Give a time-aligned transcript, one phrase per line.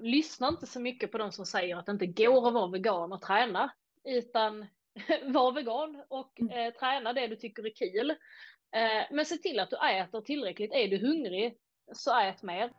[0.00, 3.12] lyssna inte så mycket på de som säger att det inte går att vara vegan
[3.12, 3.70] och träna,
[4.04, 4.66] utan
[5.22, 6.58] var vegan och mm.
[6.58, 8.10] eh, träna det du tycker är kul.
[8.76, 10.72] Eh, men se till att du äter tillräckligt.
[10.72, 11.58] Är du hungrig,
[11.92, 12.70] så ät mer.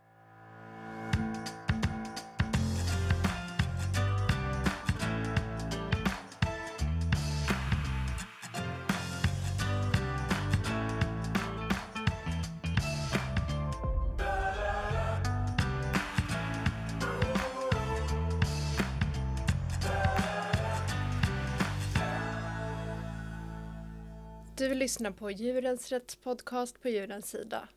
[24.89, 27.67] Lyssnar på Djurens Rätts podcast på Djurens Sida.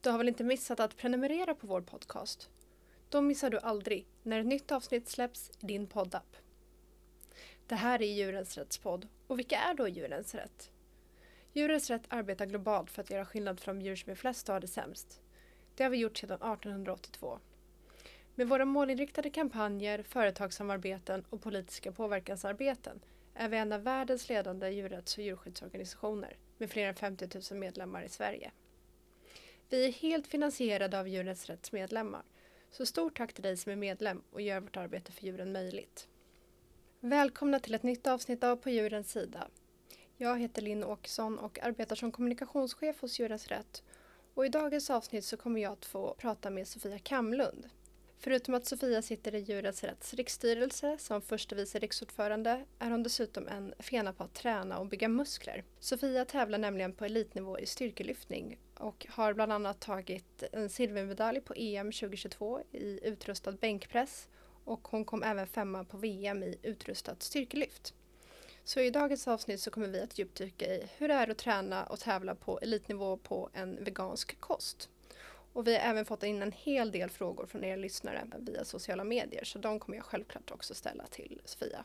[0.00, 2.48] Du har väl inte missat att prenumerera på vår podcast?
[3.08, 6.36] Då missar du aldrig när ett nytt avsnitt släpps i din poddapp.
[7.66, 9.08] Det här är Djurens Rätts podd.
[9.26, 10.70] Och vilka är då Djurens Rätt?
[11.52, 14.60] Djurens Rätt arbetar globalt för att göra skillnad från djur som är flest och har
[14.60, 15.20] det sämst.
[15.74, 17.38] Det har vi gjort sedan 1882.
[18.34, 23.00] Med våra målinriktade kampanjer, företagssamarbeten och politiska påverkansarbeten
[23.38, 28.02] är vi en av världens ledande djurrätts och djurskyddsorganisationer med fler än 50 000 medlemmar
[28.02, 28.50] i Sverige.
[29.68, 32.22] Vi är helt finansierade av Djurens Rätts medlemmar,
[32.70, 36.08] så stort tack till dig som är medlem och gör vårt arbete för djuren möjligt.
[37.00, 39.48] Välkomna till ett nytt avsnitt av På djurens sida.
[40.16, 43.82] Jag heter Linn Åkesson och arbetar som kommunikationschef hos Djurens Rätt
[44.34, 47.68] och i dagens avsnitt så kommer jag att få prata med Sofia Kamlund
[48.20, 53.48] Förutom att Sofia sitter i Djurens Rätts riksstyrelse som förste vice riksordförande är hon dessutom
[53.48, 55.64] en fena på att träna och bygga muskler.
[55.80, 61.54] Sofia tävlar nämligen på elitnivå i styrkelyftning och har bland annat tagit en silvermedalj på
[61.56, 64.28] EM 2022 i utrustad bänkpress
[64.64, 67.94] och hon kom även femma på VM i utrustat styrkelyft.
[68.64, 71.84] Så i dagens avsnitt så kommer vi att djupdyka i hur det är att träna
[71.84, 74.88] och tävla på elitnivå på en vegansk kost.
[75.58, 79.04] Och vi har även fått in en hel del frågor från er lyssnare via sociala
[79.04, 81.84] medier så de kommer jag självklart också ställa till Sofia.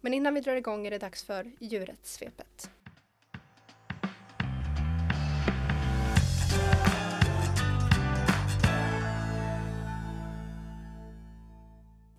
[0.00, 2.70] Men innan vi drar igång är det dags för djurrättssvepet.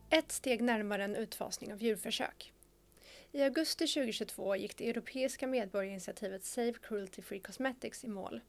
[0.10, 2.54] Ett steg närmare en utfasning av djurförsök.
[3.32, 8.42] I augusti 2022 gick det europeiska medborgarinitiativet Save Cruelty Free Cosmetics i mål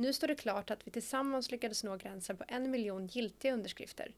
[0.00, 4.14] nu står det klart att vi tillsammans lyckades nå gränsen på en miljon giltiga underskrifter,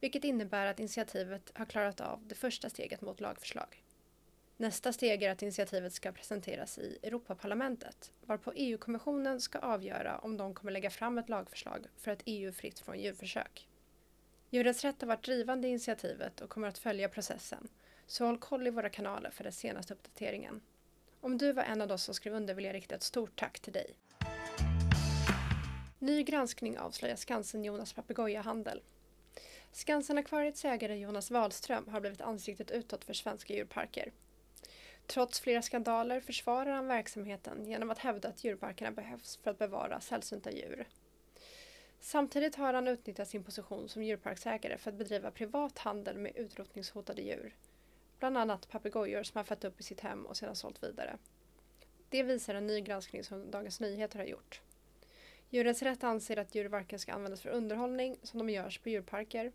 [0.00, 3.82] vilket innebär att initiativet har klarat av det första steget mot lagförslag.
[4.56, 10.54] Nästa steg är att initiativet ska presenteras i Europaparlamentet, varpå EU-kommissionen ska avgöra om de
[10.54, 13.68] kommer lägga fram ett lagförslag för ett EU fritt från djurförsök.
[14.50, 17.68] Djurens Rätt har varit drivande i initiativet och kommer att följa processen,
[18.06, 20.60] så håll koll i våra kanaler för den senaste uppdateringen.
[21.20, 23.60] Om du var en av de som skrev under vill jag rikta ett stort tack
[23.60, 23.94] till dig.
[26.02, 28.82] Ny granskning avslöjar Skansen-Jonas papegojahandel.
[29.72, 34.12] Skansen-akvariets ägare Jonas Wahlström har blivit ansiktet utåt för svenska djurparker.
[35.06, 40.00] Trots flera skandaler försvarar han verksamheten genom att hävda att djurparkerna behövs för att bevara
[40.00, 40.88] sällsynta djur.
[42.00, 47.22] Samtidigt har han utnyttjat sin position som djurparksägare för att bedriva privat handel med utrotningshotade
[47.22, 47.54] djur.
[48.18, 51.18] Bland annat papegojor som han fött upp i sitt hem och sedan sålt vidare.
[52.08, 54.60] Det visar en ny granskning som Dagens Nyheter har gjort.
[55.52, 59.52] Djurens Rätt anser att djur varken ska användas för underhållning, som de görs på djurparker,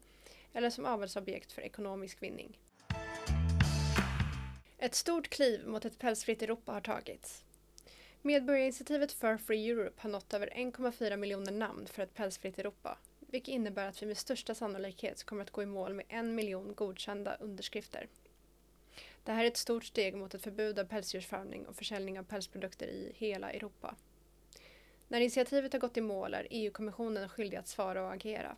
[0.53, 2.59] eller som avelsobjekt för ekonomisk vinning.
[4.77, 7.43] Ett stort kliv mot ett pälsfritt Europa har tagits.
[8.21, 13.53] Medborgarinitiativet Fur Free Europe har nått över 1,4 miljoner namn för ett pälsfritt Europa, vilket
[13.53, 17.35] innebär att vi med största sannolikhet kommer att gå i mål med en miljon godkända
[17.35, 18.07] underskrifter.
[19.23, 22.87] Det här är ett stort steg mot ett förbud av pälsdjursfarmning och försäljning av pälsprodukter
[22.87, 23.95] i hela Europa.
[25.07, 28.55] När initiativet har gått i mål är EU-kommissionen skyldig att svara och agera.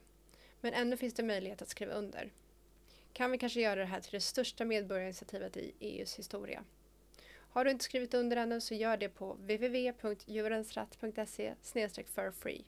[0.62, 2.32] Men ännu finns det möjlighet att skriva under.
[3.14, 6.64] Kan vi kanske göra det här till det största medborgarinitiativet i EUs historia?
[7.58, 11.54] Har du inte skrivit under ännu så gör det på www.djurensratt.se
[12.34, 12.66] free.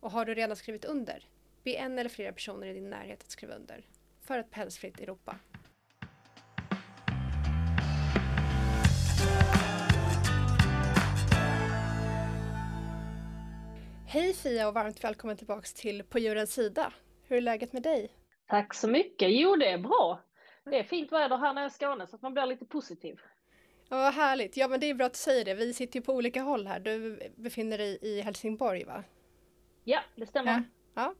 [0.00, 1.28] Och har du redan skrivit under,
[1.62, 3.86] be en eller flera personer i din närhet att skriva under.
[4.20, 5.38] För ett pälsfritt Europa.
[14.10, 16.92] Hej Fia och varmt välkommen tillbaks till På djurens sida.
[17.22, 18.10] Hur är läget med dig?
[18.46, 19.28] Tack så mycket.
[19.30, 20.20] Jo, det är bra.
[20.64, 23.20] Det är fint väder här nere i Skåne så att man blir lite positiv.
[23.88, 24.56] Ja, vad härligt.
[24.56, 25.54] Ja, men det är bra att du säger det.
[25.54, 26.80] Vi sitter ju på olika håll här.
[26.80, 29.04] Du befinner dig i Helsingborg, va?
[29.84, 30.52] Ja, det stämmer.
[30.52, 30.62] Ja,
[30.94, 31.14] ja.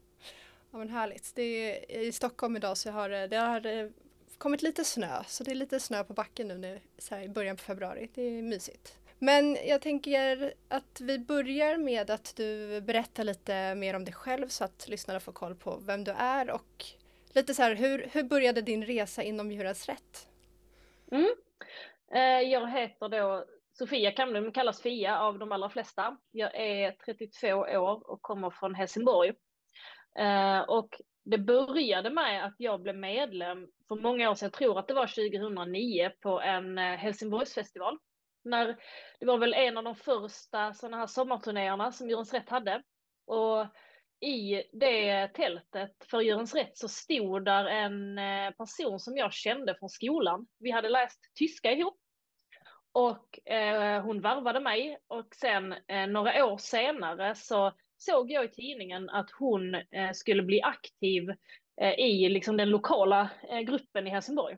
[0.70, 1.34] ja men härligt.
[1.34, 3.92] Det är, I Stockholm idag så har det har
[4.38, 7.28] kommit lite snö, så det är lite snö på backen nu, nu så här i
[7.28, 8.10] början på februari.
[8.14, 8.97] Det är mysigt.
[9.18, 14.48] Men jag tänker att vi börjar med att du berättar lite mer om dig själv
[14.48, 16.84] så att lyssnarna får koll på vem du är och
[17.34, 20.28] lite så här, hur, hur började din resa inom djurens rätt?
[21.12, 21.34] Mm.
[22.12, 26.16] Eh, jag heter då Sofia Kamlum, kallas Fia av de allra flesta.
[26.30, 29.32] Jag är 32 år och kommer från Helsingborg.
[30.18, 34.78] Eh, och det började med att jag blev medlem för många år sedan, jag tror
[34.78, 37.98] att det var 2009, på en eh, Helsingborgsfestival.
[38.50, 38.76] När,
[39.20, 42.82] det var väl en av de första sådana här sommarturnéerna som Djurens Rätt hade.
[43.26, 43.66] Och
[44.20, 49.74] i det tältet för Djurens Rätt så stod där en eh, person som jag kände
[49.78, 50.46] från skolan.
[50.58, 51.98] Vi hade läst tyska ihop.
[52.92, 58.48] Och eh, hon varvade mig och sen eh, några år senare så såg jag i
[58.48, 61.30] tidningen att hon eh, skulle bli aktiv
[61.80, 64.56] eh, i liksom, den lokala eh, gruppen i Helsingborg.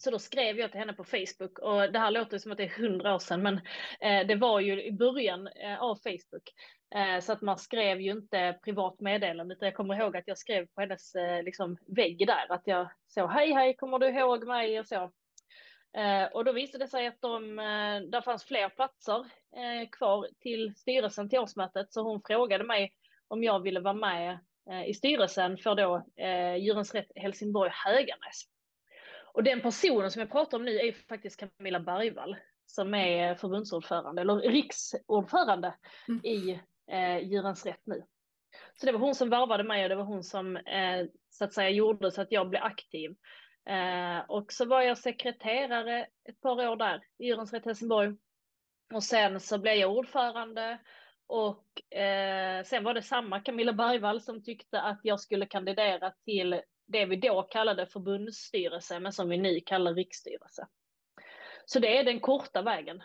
[0.00, 2.64] Så då skrev jag till henne på Facebook och det här låter som att det
[2.64, 3.54] är hundra år sedan, men
[4.00, 6.54] eh, det var ju i början eh, av Facebook.
[6.94, 10.38] Eh, så att man skrev ju inte privat meddelande, utan jag kommer ihåg att jag
[10.38, 14.46] skrev på hennes eh, liksom, vägg där att jag så hej hej, kommer du ihåg
[14.46, 15.10] mig och så.
[15.96, 19.26] Eh, och då visade det sig att de, eh, där fanns fler platser
[19.92, 22.92] kvar till styrelsen till årsmötet, så hon frågade mig
[23.28, 24.38] om jag ville vara med
[24.86, 26.06] i styrelsen för då
[26.58, 28.44] Djurens Rätt Helsingborg Höganäs.
[29.32, 32.36] Och den personen som jag pratar om nu är faktiskt Camilla Bergvall
[32.66, 35.74] som är förbundsordförande eller riksordförande
[36.08, 36.24] mm.
[36.24, 36.60] i
[36.90, 38.04] eh, Djurens Rätt nu.
[38.80, 41.52] Så det var hon som varvade mig och det var hon som eh, så att
[41.52, 43.16] säga gjorde så att jag blev aktiv.
[43.68, 48.16] Eh, och så var jag sekreterare ett par år där i Djurens Rätt Helsingborg.
[48.94, 50.78] Och sen så blev jag ordförande
[51.26, 56.60] och eh, sen var det samma Camilla Bergvall som tyckte att jag skulle kandidera till
[56.88, 60.66] det vi då kallade förbundsstyrelse, men som vi nu kallar riksstyrelse.
[61.64, 63.02] Så det är den korta vägen.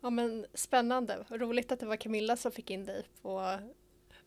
[0.00, 3.58] Ja men spännande, roligt att det var Camilla som fick in dig på,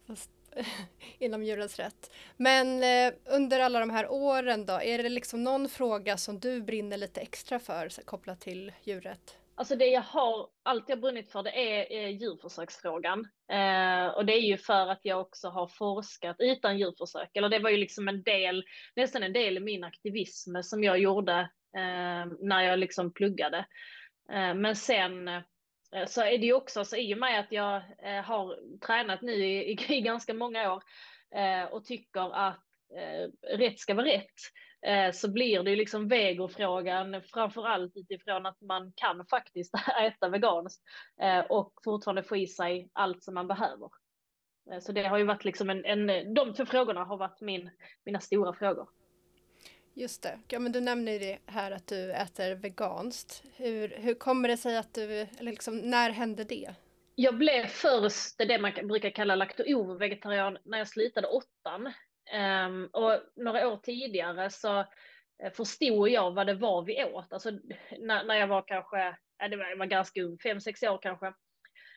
[0.07, 0.29] fast,
[1.19, 2.11] inom djurens rätt.
[2.37, 6.61] Men eh, under alla de här åren då, är det liksom någon fråga som du
[6.61, 9.37] brinner lite extra för kopplat till djurrätt?
[9.55, 13.19] Alltså det jag har alltid har brunnit för det är, eh, djurförsöksfrågan.
[13.51, 17.29] Eh, och det är ju för att jag också har forskat utan djurförsök.
[17.33, 18.63] Eller det var ju liksom en del,
[18.95, 21.39] nästan en del i min aktivism som jag gjorde
[21.77, 23.65] eh, när jag liksom pluggade.
[24.31, 25.41] Eh, men sen eh,
[26.07, 29.33] så är det ju också så i och med att jag eh, har tränat nu
[29.33, 30.83] i, i, i ganska många år
[31.35, 32.63] eh, och tycker att
[32.97, 34.39] eh, rätt ska vara rätt
[35.13, 40.83] så blir det liksom vegofrågan framför allt utifrån att man kan faktiskt äta veganskt
[41.21, 43.89] eh, och fortfarande få i sig allt som man behöver.
[44.71, 47.69] Eh, så det har ju varit liksom en, en de två frågorna har varit min,
[48.05, 48.89] mina stora frågor.
[49.95, 50.39] Just det.
[50.47, 53.43] Ja, men du nämner det här att du äter veganskt.
[53.55, 56.75] Hur, hur kommer det sig att du, eller liksom, när hände det?
[57.15, 61.93] Jag blev först det man brukar kalla lakto-vegetarian när jag slutade åttan.
[62.65, 64.79] Um, och några år tidigare så
[65.43, 67.33] eh, förstod jag vad det var vi åt.
[67.33, 67.51] Alltså
[67.99, 70.99] när, när jag var kanske, ja, det var, jag var ganska ung, fem, sex år
[71.01, 71.33] kanske,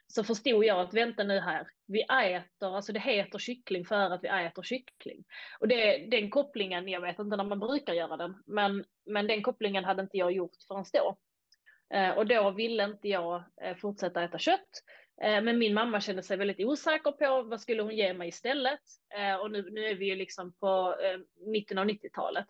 [0.06, 4.24] så förstod jag att vänta nu här, vi äter, alltså det heter kyckling för att
[4.24, 5.24] vi äter kyckling.
[5.60, 9.42] Och det, den kopplingen, jag vet inte när man brukar göra den, men, men den
[9.42, 11.16] kopplingen hade inte jag gjort förrän då.
[11.94, 14.70] Eh, och då ville inte jag eh, fortsätta äta kött.
[15.22, 18.80] Eh, men min mamma kände sig väldigt osäker på vad skulle hon ge mig istället.
[19.18, 21.20] Eh, och nu, nu är vi ju liksom på eh,
[21.50, 22.46] mitten av 90-talet.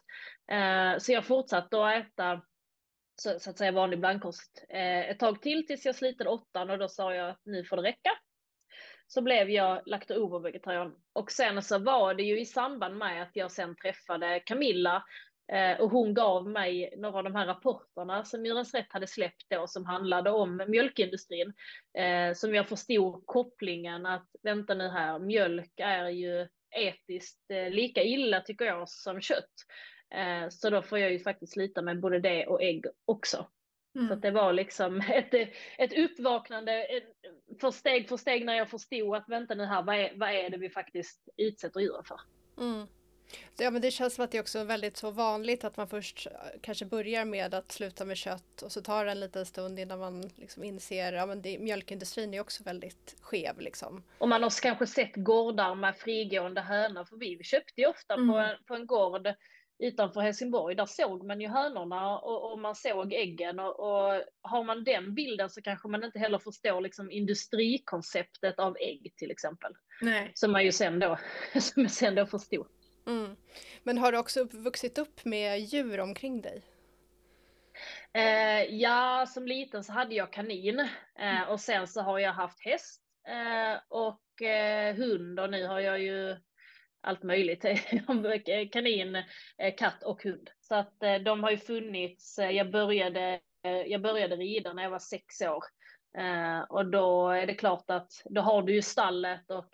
[0.98, 2.42] Så jag fortsatte att äta
[3.22, 6.88] så, så att säga vanlig blandkost ett tag till tills jag slitade åttan och då
[6.88, 8.10] sa jag att nu får det räcka.
[9.06, 13.52] Så blev jag lakto-ovo-vegetarian och sen så var det ju i samband med att jag
[13.52, 15.04] sen träffade Camilla
[15.80, 19.66] och hon gav mig några av de här rapporterna som Djurens Rätt hade släppt då
[19.66, 21.52] som handlade om mjölkindustrin.
[21.98, 28.02] Eh, som jag förstod kopplingen att vänta nu här, mjölk är ju etiskt eh, lika
[28.02, 29.52] illa tycker jag som kött.
[30.50, 33.46] så då får jag ju faktiskt lita med både det och ägg också.
[33.96, 34.08] Mm.
[34.08, 35.34] Så det var liksom ett,
[35.78, 36.86] ett uppvaknande
[37.60, 40.50] för steg för steg när jag förstod att vänta nu här, vad är, vad är
[40.50, 42.20] det vi faktiskt utsätter djuren för?
[42.58, 42.86] Mm.
[43.56, 46.26] Ja, men det känns som att det också är väldigt så vanligt att man först
[46.26, 49.78] eh, kanske börjar med att sluta med kött och så tar det en liten stund
[49.78, 53.60] innan man liksom inser att ja, mjölkindustrin är också väldigt skev.
[53.60, 54.02] Liksom.
[54.18, 58.28] Och man har kanske sett gårdar med frigående hönor, för vi köpte ju ofta mm.
[58.28, 59.28] på, en, på en gård
[59.78, 64.64] utanför Helsingborg, där såg man ju hönorna och, och man såg äggen och, och, har
[64.64, 69.72] man den bilden så kanske man inte heller förstår liksom industrikonceptet av ägg till exempel.
[70.00, 70.32] Nej.
[70.34, 71.18] Som man ju sen då,
[71.60, 72.66] som jag sen då förstod.
[73.06, 73.36] Mm.
[73.82, 76.62] Men har du också vuxit upp med djur omkring dig?
[78.12, 81.48] Eh, ja, som liten så hade jag kanin eh, mm.
[81.48, 86.00] och sen så har jag haft häst eh, och eh, hund och nu har jag
[86.02, 86.36] ju
[87.00, 87.62] allt möjligt.
[88.72, 89.16] kanin,
[89.58, 90.50] eh, katt och hund.
[90.60, 92.38] Så att eh, de har ju funnits.
[92.38, 93.40] Jag började,
[93.86, 95.64] jag började rida när jag var sex år.
[96.68, 99.68] Och då är det klart att då har du ju stallet och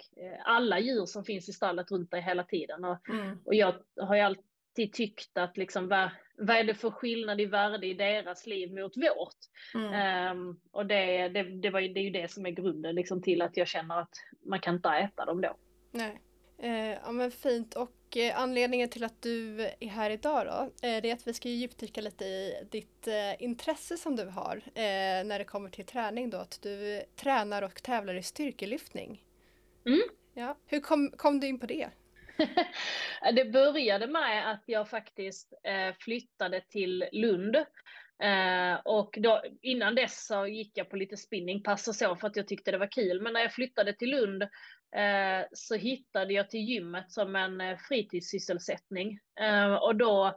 [0.45, 2.85] alla djur som finns i stallet runt dig hela tiden.
[2.85, 3.39] Och, mm.
[3.45, 7.45] och jag har ju alltid tyckt att liksom vad, vad är det för skillnad i
[7.45, 9.39] värde i deras liv mot vårt?
[9.75, 10.37] Mm.
[10.37, 13.43] Um, och det, det, det, var, det är ju det som är grunden liksom, till
[13.43, 14.15] att jag känner att
[14.47, 15.57] man kan inte äta dem då.
[15.91, 16.21] Nej.
[16.59, 21.03] Eh, ja men fint och eh, anledningen till att du är här idag då eh,
[21.03, 24.63] det är att vi ska djupdyka lite i ditt eh, intresse som du har
[25.25, 26.39] när det kommer till träning då.
[26.39, 29.23] Att du tränar och tävlar i styrkelyftning.
[29.87, 30.03] Mm.
[30.35, 30.57] Ja.
[30.67, 31.89] Hur kom, kom du in på det?
[33.35, 35.53] det började med att jag faktiskt
[35.99, 37.57] flyttade till Lund.
[38.23, 42.37] Eh, och då, innan dess så gick jag på lite spinningpass och så för att
[42.37, 43.21] jag tyckte det var kul.
[43.21, 44.45] Men när jag flyttade till Lund
[44.97, 49.19] Eh, så hittade jag till gymmet som en eh, fritidssysselsättning.
[49.41, 50.35] Eh, och då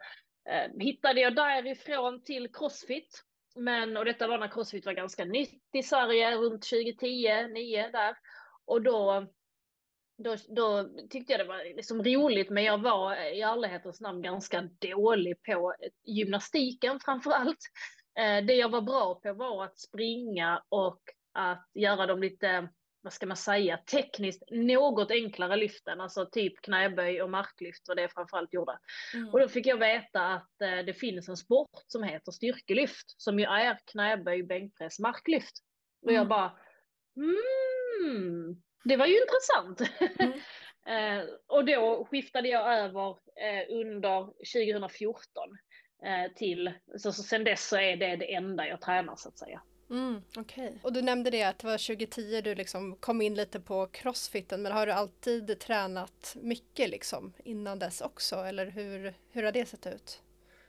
[0.79, 3.23] hittade jag därifrån till Crossfit.
[3.55, 8.17] Men, och detta var när Crossfit var ganska nytt i Sverige, runt 2010, 9 där.
[8.65, 9.27] Och då
[10.17, 14.61] då, då, tyckte jag det var liksom roligt, men jag var i ärlighetens namn ganska
[14.61, 17.59] dålig på gymnastiken framför allt.
[18.47, 20.99] Det jag var bra på var att springa och
[21.33, 22.69] att göra dem lite,
[23.05, 28.01] vad ska man säga, tekniskt något enklare lyften, alltså typ knäböj och marklyft var det
[28.01, 28.79] jag framförallt gjorde.
[29.13, 29.29] Mm.
[29.29, 33.39] Och då fick jag veta att eh, det finns en sport som heter styrkelyft, som
[33.39, 35.53] ju är knäböj, bänkpress, marklyft.
[36.05, 36.27] Och jag mm.
[36.27, 36.57] bara,
[37.17, 39.81] mm, det var ju intressant.
[40.19, 40.39] Mm.
[41.23, 43.09] eh, och då skiftade jag över
[43.41, 45.25] eh, under 2014
[46.05, 49.39] eh, till, så, så sen dess så är det det enda jag tränar så att
[49.39, 49.61] säga.
[49.89, 50.79] Mm, Okej, okay.
[50.83, 54.61] och du nämnde det att det var 2010 du liksom kom in lite på crossfiten
[54.61, 59.65] men har du alltid tränat mycket liksom innan dess också eller hur, hur har det
[59.65, 60.21] sett ut?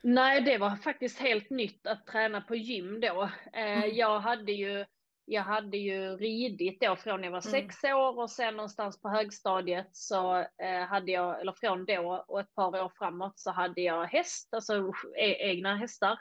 [0.02, 3.30] Nej, det var faktiskt helt nytt att träna på gym då.
[3.52, 3.96] Eh, mm.
[3.96, 4.84] Jag hade ju
[5.28, 7.60] jag hade ju ridit då från jag var mm.
[7.68, 12.40] sex år och sen någonstans på högstadiet så eh, hade jag, eller från då och
[12.40, 16.18] ett par år framåt så hade jag häst, alltså e egna hästar.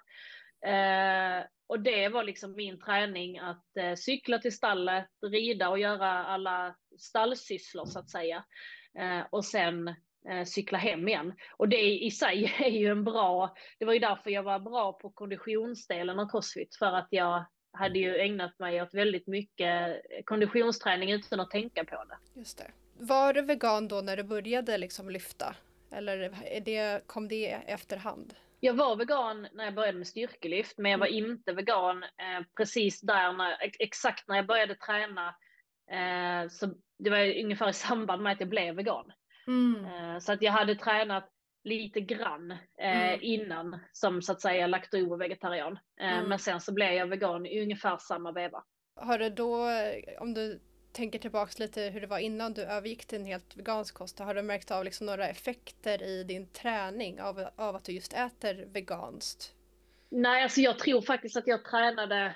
[0.66, 6.26] Eh, och det var liksom min träning att eh, cykla till stallet, rida och göra
[6.26, 8.46] alla stallsysslor så att säga.
[9.00, 9.88] Eh, och sen
[10.30, 11.34] eh, cykla hem igen.
[11.58, 14.94] Och det i sig är ju en bra, det var ju därför jag var bra
[14.94, 20.24] på konditionsdelen av crossfit, för att jag hade ju ägnat mig åt väldigt mycket eh,
[20.26, 22.40] konditionsträning utan att tänka på det.
[22.40, 22.72] Just det.
[23.00, 25.56] Var du vegan då när du började liksom lyfta?
[25.92, 28.34] Eller är det, kom det efterhand?
[28.66, 31.26] Jag var vegan när jag började med styrkelyft, men jag var mm.
[31.26, 35.36] inte vegan eh, precis där, när, exakt när jag började träna.
[35.92, 36.68] Eh, så
[37.00, 39.12] det var ungefär i samband med att jag blev vegan.
[39.48, 39.86] Mm.
[39.86, 41.30] Eh, så att jag hade tränat
[41.64, 43.20] lite grann eh, mm.
[43.22, 45.80] innan som så att säga lakto-vegetarian.
[46.02, 46.30] Eh, mm.
[46.30, 48.64] Men sen så blev jag vegan i ungefär samma veva.
[48.96, 49.68] Har du då,
[50.20, 50.62] om du
[50.96, 54.36] tänker tillbaks lite hur det var innan du övergick till en helt vegansk kost, har
[54.36, 58.66] du märkt av liksom några effekter i din träning av, av att du just äter
[58.74, 59.54] veganskt?
[60.10, 62.36] Nej, alltså jag tror faktiskt att jag tränade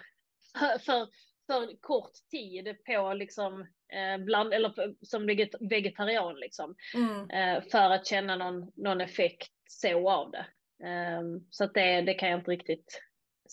[0.59, 1.07] för, för,
[1.47, 3.61] för kort tid på liksom
[3.93, 4.73] eh, bland, eller
[5.05, 5.25] som
[5.69, 6.75] vegetarian liksom.
[6.95, 7.29] Mm.
[7.29, 10.45] Eh, för att känna någon, någon effekt så av det.
[10.87, 13.01] Eh, så att det, det kan jag inte riktigt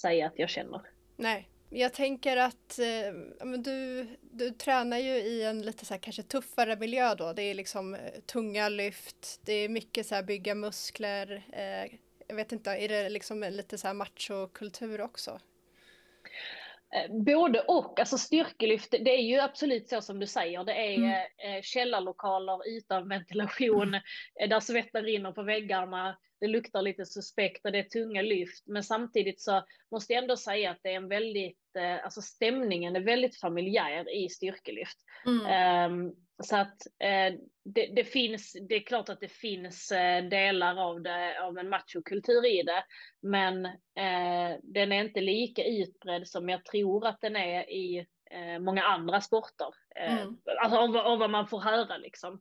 [0.00, 0.80] säga att jag känner.
[1.16, 6.76] Nej, jag tänker att eh, du, du tränar ju i en lite så kanske tuffare
[6.76, 7.32] miljö då.
[7.32, 11.42] Det är liksom eh, tunga lyft, det är mycket så här bygga muskler.
[11.52, 11.92] Eh,
[12.28, 15.40] jag vet inte, är det liksom lite så här machokultur också?
[16.94, 20.96] Eh, både och, alltså styrkelyft, det är ju absolut så som du säger, det är
[20.96, 21.10] mm.
[21.10, 24.00] Eh, källarlokaler utan ventilation, mm.
[24.50, 28.82] där svetten rinner på väggarna, det luktar lite suspekt och det är tunga lyft, men
[28.82, 33.40] samtidigt så måste jag ändå säga att det är en väldigt, alltså stämningen är väldigt
[33.40, 34.98] familjär i styrkelyft.
[35.26, 35.92] Mm.
[35.92, 40.76] Um, så att eh, det, det, finns, det är klart att det finns eh, delar
[40.76, 42.84] av, det, av en machokultur i det,
[43.22, 48.58] men eh, den är inte lika utbredd som jag tror att den är i eh,
[48.58, 49.74] många andra sporter.
[49.96, 50.36] Eh, mm.
[50.62, 52.32] Alltså av, av, vad man får höra liksom.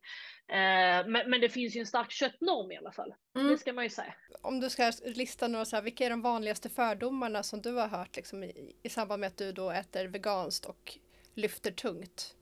[0.48, 3.14] Eh, men, men, det finns ju en stark köttnorm i alla fall.
[3.36, 3.48] Mm.
[3.48, 4.14] Det ska man ju säga.
[4.42, 7.88] Om du ska lista några, så här, vilka är de vanligaste fördomarna som du har
[7.88, 10.98] hört liksom, i, i samband med att du då äter veganskt och
[11.34, 12.35] lyfter tungt?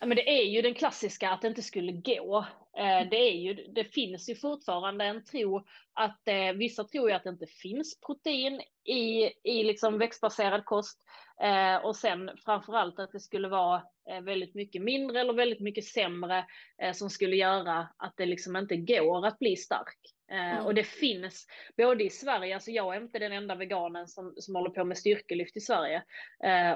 [0.00, 2.46] Ja, men det är ju den klassiska att det inte skulle gå.
[2.78, 7.16] Eh, det, är ju, det finns ju fortfarande en tro att eh, vissa tror ju
[7.16, 10.98] att det inte finns protein i, i liksom växtbaserad kost
[11.42, 13.82] eh, och sen framförallt att det skulle vara
[14.22, 16.44] väldigt mycket mindre eller väldigt mycket sämre
[16.94, 19.98] som skulle göra att det liksom inte går att bli stark.
[20.30, 20.66] Mm.
[20.66, 24.54] Och det finns både i Sverige, alltså jag är inte den enda veganen som, som
[24.54, 26.02] håller på med styrkelyft i Sverige.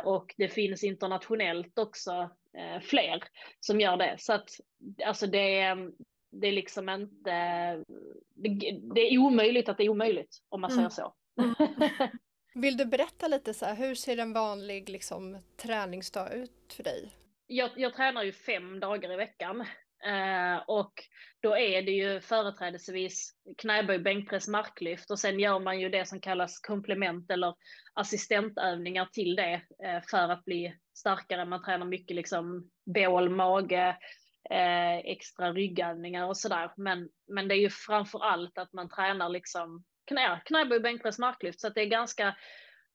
[0.05, 3.25] Och det finns internationellt också eh, fler
[3.61, 4.17] som gör det.
[4.19, 4.51] Så att
[5.05, 5.77] alltså det,
[6.31, 7.31] det är liksom inte,
[8.35, 10.91] det, det, är omöjligt att det är omöjligt om man mm.
[10.91, 11.15] säger så.
[12.55, 17.11] Vill du berätta lite så här, hur ser en vanlig liksom, träningsdag ut för dig?
[17.47, 19.65] Jag, jag tränar ju fem dagar i veckan
[20.07, 20.93] Eh, och
[21.43, 26.21] då är det ju företrädesvis knäböj, bänkpress, marklyft och sen gör man ju det som
[26.21, 27.55] kallas komplement eller
[27.95, 31.45] assistentövningar till det eh, för att bli starkare.
[31.45, 33.97] Man tränar mycket liksom bål, mage,
[34.51, 36.73] eh, extra ryggövningar och sådär.
[36.77, 41.61] Men, men det är ju framför allt att man tränar liksom knä, knäböj, bänkpress, marklyft
[41.61, 42.37] så att det är ganska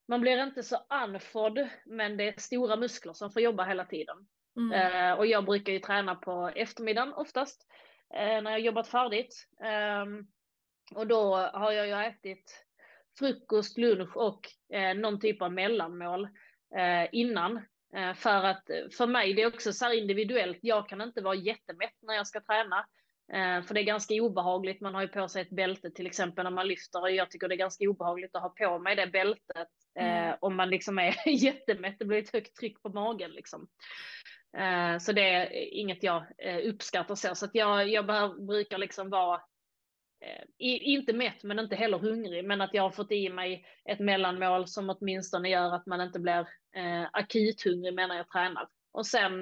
[0.07, 4.17] man blir inte så andfådd, men det är stora muskler som får jobba hela tiden.
[4.59, 4.71] Mm.
[4.71, 7.67] Eh, och jag brukar ju träna på eftermiddagen oftast
[8.13, 9.47] eh, när jag jobbat färdigt.
[9.63, 10.05] Eh,
[10.95, 12.65] och då har jag ju ätit
[13.19, 14.39] frukost, lunch och
[14.73, 16.27] eh, någon typ av mellanmål
[17.11, 17.61] innan.
[18.15, 21.93] För att för mig, det är också så här individuellt, jag kan inte vara jättemätt
[22.01, 22.85] när jag ska träna.
[23.67, 26.51] För det är ganska obehagligt, man har ju på sig ett bälte till exempel när
[26.51, 29.67] man lyfter och jag tycker det är ganska obehagligt att ha på mig det bältet
[29.99, 30.35] mm.
[30.41, 33.67] om man liksom är jättemätt, det blir ett högt tryck på magen liksom.
[34.57, 37.35] Eh, så det är inget jag eh, uppskattar så.
[37.35, 39.41] Så att jag, jag behöver, brukar liksom vara,
[40.25, 43.99] eh, inte mätt men inte heller hungrig, men att jag har fått i mig ett
[43.99, 48.67] mellanmål som åtminstone gör att man inte blir eh, akut hungrig medan jag tränar.
[48.91, 49.41] Och sen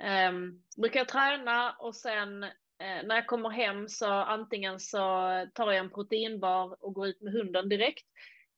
[0.00, 0.32] eh,
[0.76, 4.98] brukar jag träna och sen eh, när jag kommer hem så antingen så
[5.54, 8.06] tar jag en proteinbar och går ut med hunden direkt.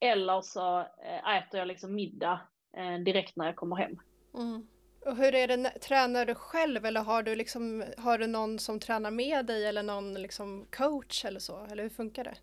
[0.00, 2.40] Eller så eh, äter jag liksom middag
[2.76, 3.96] eh, direkt när jag kommer hem.
[4.34, 4.66] Mm.
[5.06, 8.80] Och hur är det, tränar du själv eller har du, liksom, har du någon som
[8.80, 11.66] tränar med dig eller någon liksom coach eller så?
[11.70, 12.36] Eller hur funkar det?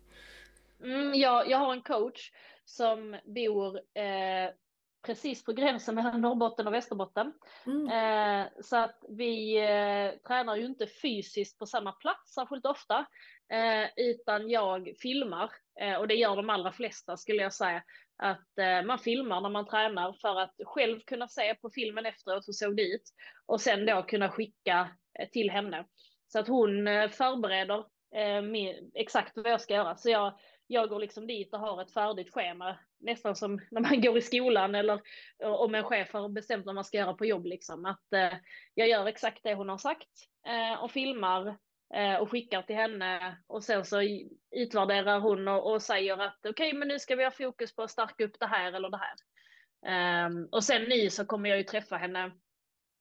[0.86, 2.30] Mm, jag, jag har en coach
[2.64, 4.50] som bor eh,
[5.06, 7.32] precis på gränsen mellan Norrbotten och Västerbotten.
[7.66, 7.88] Mm.
[7.88, 13.06] Eh, så att vi eh, tränar ju inte fysiskt på samma plats särskilt ofta,
[13.52, 15.50] eh, utan jag filmar
[15.80, 17.82] eh, och det gör de allra flesta skulle jag säga
[18.16, 22.48] att eh, man filmar när man tränar för att själv kunna se på filmen efteråt
[22.48, 23.02] hur såg det ut
[23.46, 25.84] och sen då kunna skicka eh, till henne.
[26.26, 27.78] Så att hon eh, förbereder
[28.14, 29.96] eh, med, exakt vad jag ska göra.
[29.96, 34.00] Så jag, jag går liksom dit och har ett färdigt schema, nästan som när man
[34.00, 35.00] går i skolan eller
[35.42, 37.46] eh, om en chef har bestämt vad man ska göra på jobb.
[37.46, 37.84] Liksom.
[37.84, 38.38] Att eh,
[38.74, 40.08] jag gör exakt det hon har sagt
[40.82, 41.56] och filmar
[42.20, 44.00] och skickar till henne och sen så
[44.50, 47.82] utvärderar hon och, och säger att okej, okay, men nu ska vi ha fokus på
[47.82, 49.14] att stärka upp det här eller det här.
[49.86, 52.30] Um, och sen nu så kommer jag ju träffa henne,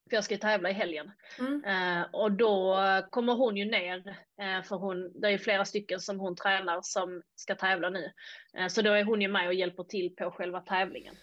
[0.10, 1.12] för jag ska tävla i helgen.
[1.40, 1.64] Mm.
[1.66, 2.78] Uh, och då
[3.10, 3.98] kommer hon ju ner,
[4.42, 8.12] uh, för hon, det är flera stycken som hon tränar som ska tävla nu.
[8.60, 11.16] Uh, så då är hon ju med och hjälper till på själva tävlingen.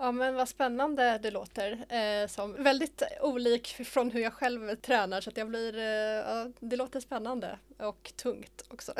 [0.00, 1.86] Ja men vad spännande det låter.
[1.88, 6.50] Eh, som väldigt olik från hur jag själv tränar så att jag blir, eh, ja,
[6.60, 8.92] det låter spännande och tungt också.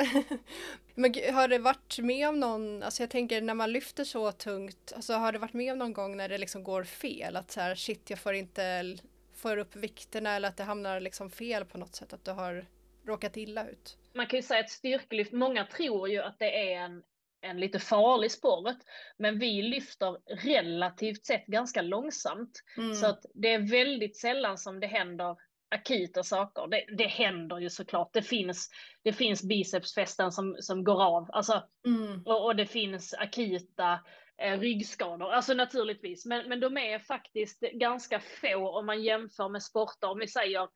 [0.95, 4.93] men har det varit med om någon, alltså jag tänker när man lyfter så tungt,
[4.95, 7.35] alltså har det varit med om någon gång när det liksom går fel?
[7.35, 8.97] Att så här, shit jag får inte,
[9.35, 12.65] får upp vikterna eller att det hamnar liksom fel på något sätt, att du har
[13.05, 13.97] råkat illa ut?
[14.13, 17.03] Man kan ju säga att styrkelyft, många tror ju att det är en
[17.41, 18.77] en lite farlig sport.
[19.17, 22.63] Men vi lyfter relativt sett ganska långsamt.
[22.77, 22.93] Mm.
[22.93, 25.35] Så att det är väldigt sällan som det händer
[25.69, 26.67] akuta saker.
[26.67, 28.13] Det, det händer ju såklart.
[28.13, 28.69] Det finns,
[29.03, 31.29] det finns bicepsfästen som, som går av.
[31.31, 32.23] Alltså, mm.
[32.25, 33.99] och, och, det finns akuta
[34.37, 35.31] eh, ryggskador.
[35.31, 36.25] Alltså naturligtvis.
[36.25, 40.09] Men, men de är faktiskt ganska få om man jämför med sporter.
[40.09, 40.67] Om vi säger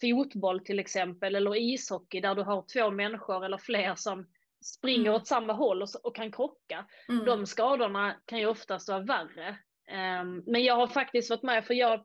[0.00, 4.26] fotboll till exempel eller ishockey där du har två människor eller fler som
[4.64, 5.14] springer mm.
[5.14, 6.86] åt samma håll och, och kan krocka.
[7.08, 7.24] Mm.
[7.24, 9.58] De skadorna kan ju oftast vara värre.
[10.20, 12.04] Um, men jag har faktiskt varit med, för jag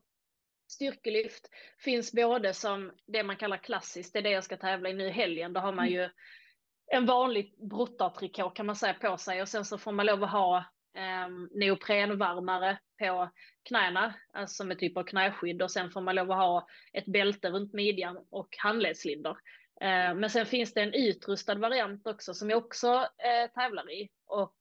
[0.68, 1.48] styrkelyft
[1.84, 5.06] finns både som det man kallar klassiskt, det är det jag ska tävla i nu
[5.06, 5.52] i helgen.
[5.52, 6.00] Då har man mm.
[6.00, 6.10] ju
[6.92, 10.30] en vanlig brottartrikå kan man säga på sig och sen så får man lov att
[10.30, 10.64] ha
[11.26, 13.30] um, neoprenvärmare på
[13.68, 17.06] knäna, alltså som en typ av knäskydd och sen får man lov att ha ett
[17.06, 19.38] bälte runt midjan och handledslindor.
[19.80, 24.08] Eh, men sen finns det en utrustad variant också som jag också eh, tävlar i
[24.26, 24.56] och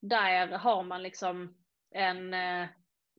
[0.00, 1.54] där har man liksom
[1.94, 2.66] en, eh,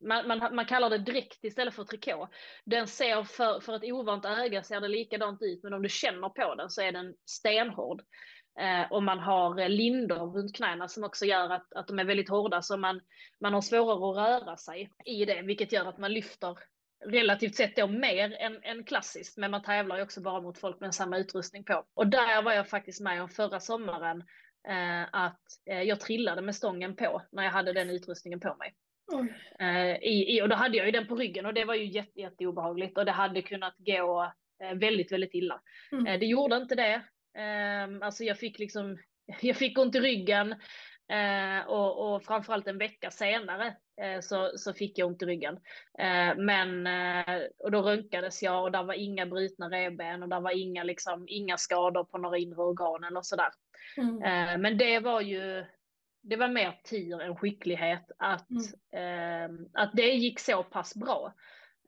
[0.02, 2.30] man, man, man kallar det dräkt istället för trikå.
[2.66, 6.30] Den ser för, för ett ovant öga ser det likadant ut, men om du känner
[6.30, 8.02] på den så är den stenhård.
[8.60, 12.04] Eh, och man har eh, lindor runt knäna som också gör att, att de är
[12.04, 13.02] väldigt hårda, så man,
[13.42, 16.58] man har svårare att röra sig i det, vilket gör att man lyfter
[17.06, 20.80] relativt sett då mer än, än klassiskt, men man tävlar ju också bara mot folk
[20.80, 21.86] med samma utrustning på.
[21.94, 24.24] Och där var jag faktiskt med om förra sommaren,
[24.68, 28.74] eh, att eh, jag trillade med stången på när jag hade den utrustningen på mig.
[29.60, 31.86] Eh, i, i, och då hade jag ju den på ryggen och det var ju
[31.86, 34.34] jätte, jätte obehagligt och det hade kunnat gå
[34.64, 35.62] eh, väldigt, väldigt illa.
[35.92, 36.08] Mm.
[36.08, 37.02] Eh, det gjorde inte det.
[37.38, 38.98] Ehm, alltså jag fick liksom,
[39.42, 40.56] jag fick ont i ryggen
[41.68, 43.76] och, och framförallt en vecka senare
[44.22, 45.60] så, så fick jag ont i ryggen.
[46.38, 46.88] Men,
[47.60, 51.26] och då röntgades jag och där var inga brutna revben och där var inga, liksom,
[51.28, 53.50] inga skador på några inre organ eller sådär.
[53.98, 54.62] Mm.
[54.62, 55.66] Men det var ju,
[56.22, 58.50] det var mer tur än skicklighet att,
[58.92, 59.56] mm.
[59.56, 61.34] eh, att det gick så pass bra.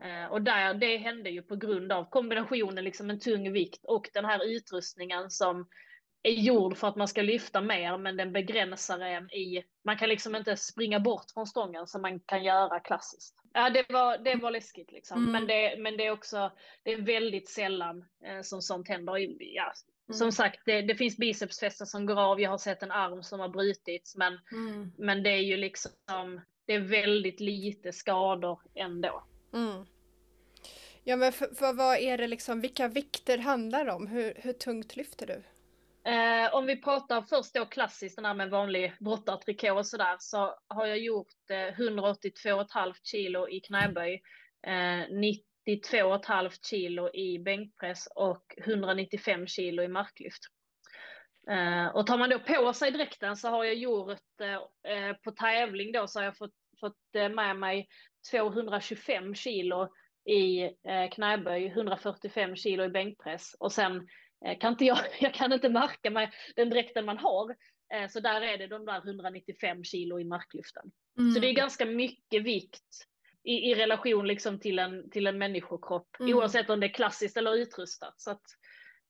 [0.04, 4.10] Eh, och där, det hände ju på grund av kombinationen liksom en tung vikt och
[4.14, 5.68] den här utrustningen som
[6.24, 10.10] är gjord för att man ska lyfta mer, men den begränsar en i, man kan
[10.10, 13.36] liksom inte springa bort från stången som man kan göra klassiskt.
[13.54, 15.32] Ja, det var, det var läskigt liksom, mm.
[15.32, 16.52] men, det, men det är också,
[16.84, 19.18] det är väldigt sällan eh, som sånt händer.
[19.40, 19.74] Ja,
[20.12, 20.18] Mm.
[20.18, 22.42] Som sagt, det, det finns bicepsfästen som går av.
[22.42, 24.92] Jag har sett en arm som har brutits, men, mm.
[24.98, 25.92] men det är ju liksom,
[26.66, 29.24] det är väldigt lite skador ändå.
[29.54, 29.86] Mm.
[31.04, 34.08] Ja, men för, för, vad är det liksom, vilka vikter handlar det om?
[34.08, 35.44] Hur, hur tungt lyfter du?
[36.06, 40.56] Eh, om vi pratar först då klassiskt, den här med vanlig brottartrikå och sådär, så
[40.68, 44.22] har jag gjort eh, 182,5 kilo i knäböj,
[44.68, 50.42] eh, 92,5 kilo i bänkpress och 195 kilo i marklyft.
[51.50, 55.32] Eh, och tar man då på sig dräkten så har jag gjort eh, eh på
[55.32, 57.88] tävling då så har jag fått, fått eh, med mig
[58.32, 59.90] 225 kilo
[60.26, 64.08] i eh, knäböj, 145 kilo i bänkpress och sen
[64.60, 67.56] kan inte jag, jag kan inte marka mig den dräkten man har.
[68.10, 70.92] Så där är det de där 195 kilo i marklyften.
[71.18, 71.32] Mm.
[71.32, 73.08] Så det är ganska mycket vikt
[73.44, 76.38] i, i relation liksom till en, till en människokropp, mm.
[76.38, 78.22] oavsett om det är klassiskt eller utrustat.
[78.22, 78.44] Så att,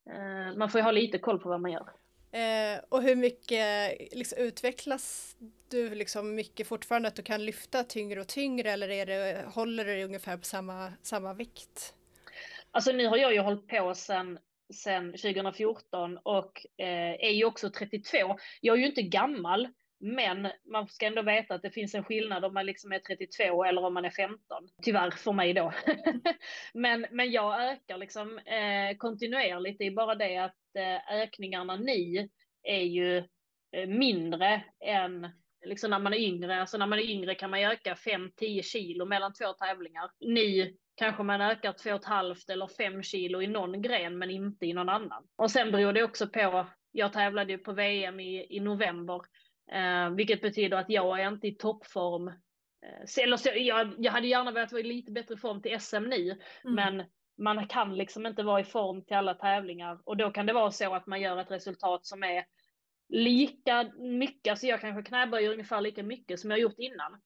[0.10, 1.89] eh, man får ju ha lite koll på vad man gör.
[2.32, 5.36] Eh, och hur mycket liksom, utvecklas
[5.70, 9.86] du liksom mycket fortfarande att du kan lyfta tyngre och tyngre eller är det, håller
[9.86, 11.94] du dig ungefär på samma, samma vikt?
[12.72, 14.39] Alltså nu har jag ju hållit på sedan
[14.73, 18.17] sen 2014 och eh, är ju också 32.
[18.62, 19.67] Jag är ju inte gammal,
[19.99, 23.63] men man ska ändå veta att det finns en skillnad om man liksom är 32
[23.63, 24.39] eller om man är 15.
[24.84, 25.73] Tyvärr för mig då.
[26.73, 29.79] men, men jag ökar liksom eh, kontinuerligt.
[29.79, 32.29] Det är bara det att eh, ökningarna ni
[32.63, 33.17] är ju
[33.71, 35.27] eh, mindre än
[35.65, 36.62] liksom när man är yngre.
[36.62, 40.12] Alltså när man är yngre kan man öka 5-10 kilo mellan två tävlingar.
[40.19, 44.89] Ni kanske man ökar 2,5 eller 5 kilo i någon gren men inte i någon
[44.89, 45.24] annan.
[45.36, 49.21] Och sen beror det också på, jag tävlade ju på VM i, i november
[49.71, 52.28] Eh, vilket betyder att jag är inte i toppform.
[52.28, 56.04] Eh, eller så, jag, jag hade gärna velat vara i lite bättre form till SM
[56.04, 56.39] nu, mm.
[56.63, 57.04] men
[57.38, 60.71] man kan liksom inte vara i form till alla tävlingar och då kan det vara
[60.71, 62.45] så att man gör ett resultat som är
[63.12, 67.21] lika mycket, alltså jag kanske knäböjer ungefär lika mycket som jag gjort innan.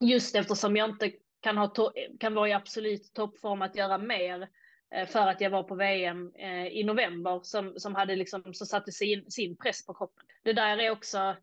[0.00, 1.72] Just eftersom jag inte kan, ha
[2.20, 4.48] kan vara i absolut toppform att göra mer
[4.94, 8.66] eh, för att jag var på VM eh, i november som, som hade liksom, så
[8.66, 10.26] satte sin, sin press på kroppen.
[10.42, 11.36] Det där är också,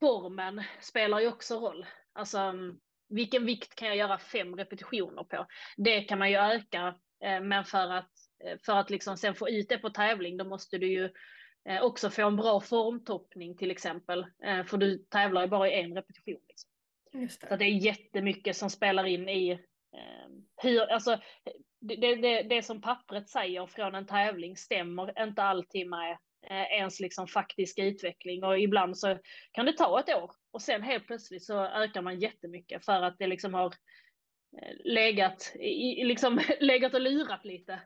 [0.00, 1.86] formen spelar ju också roll.
[2.12, 5.46] Alltså mm, vilken vikt kan jag göra fem repetitioner på?
[5.76, 8.10] Det kan man ju öka, eh, men för att,
[8.66, 11.10] för att liksom sen få ut det på tävling, då måste du ju
[11.68, 14.26] eh, också få en bra formtoppning till exempel.
[14.66, 16.40] För du tävlar ju bara i en repetition.
[16.48, 16.70] Liksom.
[17.12, 17.48] Det.
[17.48, 19.60] Så det är jättemycket som spelar in i
[20.62, 21.20] hur, alltså,
[21.80, 26.18] det, det, det som pappret säger från en tävling stämmer inte alltid med
[26.50, 29.18] eh, ens liksom faktiska utveckling och ibland så
[29.52, 33.16] kan det ta ett år och sen helt plötsligt så ökar man jättemycket för att
[33.18, 33.66] det liksom har
[34.62, 35.52] eh, legat,
[36.02, 37.80] liksom legat och lurat lite.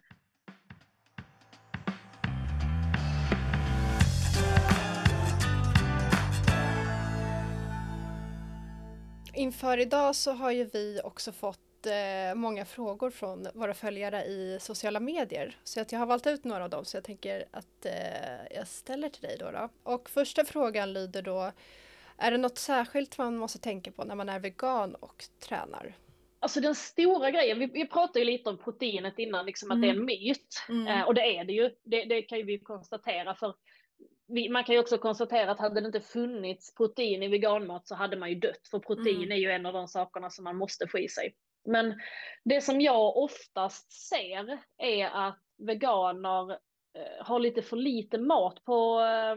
[9.34, 14.58] Inför idag så har ju vi också fått eh, många frågor från våra följare i
[14.60, 15.56] sociala medier.
[15.64, 18.68] Så att jag har valt ut några av dem så jag tänker att eh, jag
[18.68, 19.68] ställer till dig då, då.
[19.82, 21.52] Och första frågan lyder då
[22.16, 25.94] Är det något särskilt man måste tänka på när man är vegan och tränar?
[26.40, 29.80] Alltså den stora grejen, vi, vi pratade ju lite om proteinet innan, liksom att mm.
[29.80, 30.06] det är en mm.
[30.06, 30.64] myt.
[30.68, 30.86] Mm.
[30.86, 33.54] Eh, och det är det ju, det, det kan ju vi konstatera för
[34.50, 38.16] man kan ju också konstatera att hade det inte funnits protein i veganmat så hade
[38.16, 39.32] man ju dött, för protein mm.
[39.32, 41.34] är ju en av de sakerna som man måste få i sig.
[41.64, 42.00] Men
[42.44, 49.00] det som jag oftast ser är att veganer eh, har lite för lite mat på
[49.00, 49.36] eh,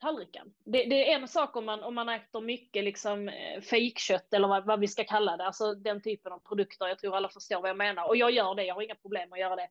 [0.00, 0.52] tallriken.
[0.64, 4.48] Det, det, är en sak om man, om man äter mycket liksom eh, fejkkött eller
[4.48, 6.86] vad, vad, vi ska kalla det, alltså den typen av produkter.
[6.86, 9.32] Jag tror alla förstår vad jag menar och jag gör det, jag har inga problem
[9.32, 9.68] att göra det.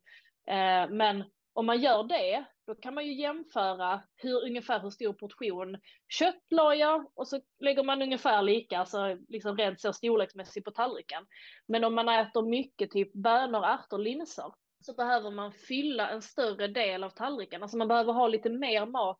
[0.53, 5.13] Eh, men om man gör det, då kan man ju jämföra hur, ungefär hur stor
[5.13, 5.77] portion
[6.19, 10.71] kött la jag och så lägger man ungefär lika, alltså liksom rent så storleksmässigt på
[10.71, 11.25] tallriken.
[11.67, 14.53] Men om man äter mycket typ bönor, ärtor, linser
[14.85, 17.61] så behöver man fylla en större del av tallriken.
[17.61, 19.19] Alltså man behöver ha lite mer mat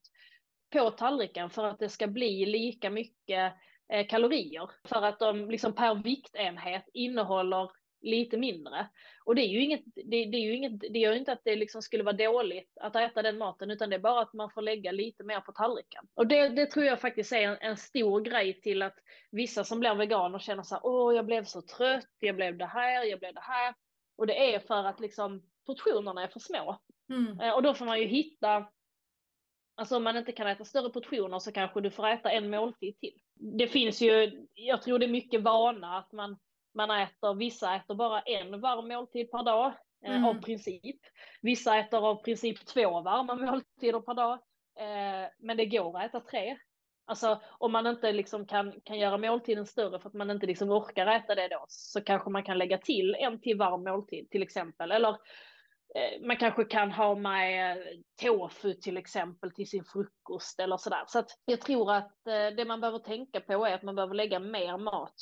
[0.74, 3.54] på tallriken för att det ska bli lika mycket
[3.94, 4.70] eh, kalorier.
[4.84, 7.70] För att de liksom per viktenhet innehåller
[8.02, 8.88] lite mindre.
[9.26, 11.56] Och det är ju inget, det, det, är ju inget, det gör inte att det
[11.56, 14.62] liksom skulle vara dåligt att äta den maten, utan det är bara att man får
[14.62, 16.08] lägga lite mer på tallriken.
[16.14, 18.96] Och det, det tror jag faktiskt är en, en, stor grej till att
[19.32, 22.66] vissa som blir veganer känner så här, åh, jag blev så trött, jag blev det
[22.66, 23.76] här, jag blev det här.
[24.18, 26.80] Och det är för att liksom portionerna är för små.
[27.10, 27.40] Mm.
[27.40, 28.68] Eh, och då får man ju hitta
[29.80, 33.00] Alltså om man inte kan äta större portioner så kanske du får äta en måltid
[33.00, 33.14] till.
[33.34, 36.38] Det finns ju, jag tror det är mycket vana att man,
[36.74, 39.74] man äter, vissa äter bara en varm måltid per dag
[40.06, 40.26] eh, mm.
[40.26, 41.00] av princip.
[41.42, 44.34] Vissa äter av princip två varma måltider per dag.
[44.80, 46.58] Eh, men det går att äta tre.
[47.06, 50.72] Alltså om man inte liksom kan, kan göra måltiden större för att man inte liksom
[50.72, 54.44] orkar äta det då så kanske man kan lägga till en till varm måltid till
[54.44, 54.92] exempel.
[54.92, 55.16] Eller
[55.96, 57.78] Eh, man kanske kan ha med
[58.22, 61.04] tofu till exempel till sin frukost eller sådär.
[61.08, 64.16] Så att jag tror att eh, det man behöver tänka på är att man behöver
[64.16, 65.16] lägga mer mat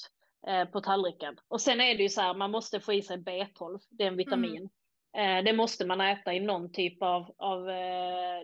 [0.71, 1.36] på tallriken.
[1.47, 4.08] Och sen är det ju så här, man måste få i sig B12, det är
[4.08, 4.69] en vitamin.
[5.17, 5.45] Mm.
[5.45, 7.67] Det måste man äta i någon typ av, av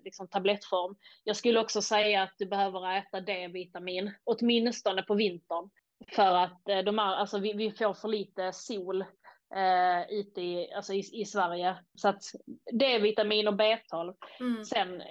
[0.04, 0.96] liksom tablettform.
[1.24, 5.70] Jag skulle också säga att du behöver äta D-vitamin, åtminstone på vintern.
[6.12, 9.02] För att de är, alltså vi, vi får för lite sol
[9.56, 11.76] eh, ute i, alltså i, i Sverige.
[11.96, 12.22] Så att
[12.74, 14.16] D-vitamin och B12.
[14.40, 14.66] Mm.
[14.66, 15.02] Sen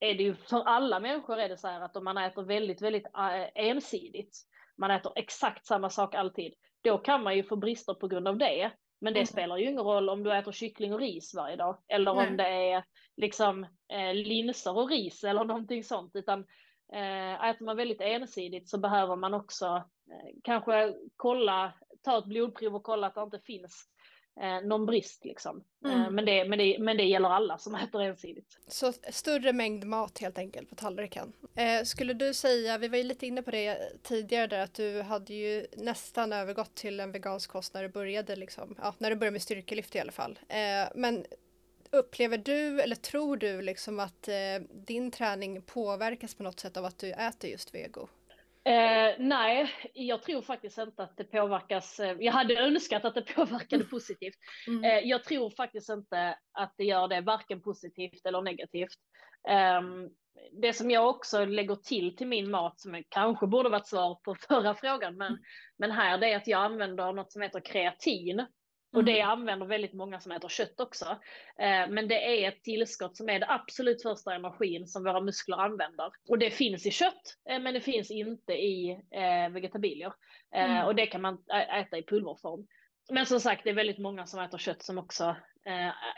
[0.00, 2.82] är det ju för alla människor är det så här att om man äter väldigt,
[2.82, 3.06] väldigt
[3.54, 4.36] ensidigt,
[4.78, 8.38] man äter exakt samma sak alltid, då kan man ju få brister på grund av
[8.38, 8.72] det.
[9.00, 9.26] Men det mm.
[9.26, 12.28] spelar ju ingen roll om du äter kyckling och ris varje dag eller Nej.
[12.28, 12.84] om det är
[13.16, 16.40] liksom eh, linser och ris eller någonting sånt, utan
[16.92, 19.66] eh, äter man väldigt ensidigt så behöver man också
[20.10, 23.84] eh, kanske kolla ta ett blodprov och kolla att det inte finns
[24.40, 25.64] eh, någon brist liksom.
[25.84, 26.14] Eh, mm.
[26.14, 28.58] men, det, men, det, men det gäller alla som äter ensidigt.
[28.68, 31.32] Så större mängd mat helt enkelt på tallriken.
[31.54, 35.02] Eh, skulle du säga, vi var ju lite inne på det tidigare där, att du
[35.02, 39.16] hade ju nästan övergått till en vegansk kost när du började liksom, ja, när du
[39.16, 40.38] började med styrkelyft i alla fall.
[40.48, 41.24] Eh, men
[41.90, 44.34] upplever du eller tror du liksom att eh,
[44.86, 48.08] din träning påverkas på något sätt av att du äter just vego?
[48.66, 52.00] Eh, nej, jag tror faktiskt inte att det påverkas.
[52.00, 54.34] Eh, jag hade önskat att det påverkade positivt.
[54.68, 54.84] Mm.
[54.84, 58.98] Eh, jag tror faktiskt inte att det gör det, varken positivt eller negativt.
[59.48, 59.82] Eh,
[60.52, 64.34] det som jag också lägger till till min mat, som kanske borde varit svar på
[64.48, 65.42] förra frågan, men, mm.
[65.78, 68.46] men här, det är att jag använder något som heter kreatin.
[68.92, 69.30] Och det mm.
[69.30, 71.04] använder väldigt många som äter kött också.
[71.58, 75.56] Eh, men det är ett tillskott som är det absolut första energin som våra muskler
[75.56, 76.12] använder.
[76.28, 80.12] Och det finns i kött, eh, men det finns inte i eh, vegetabilier.
[80.54, 80.86] Mm.
[80.86, 81.38] Och det kan man
[81.72, 82.66] äta i pulverform.
[83.10, 85.36] Men som sagt, det är väldigt många som äter kött som också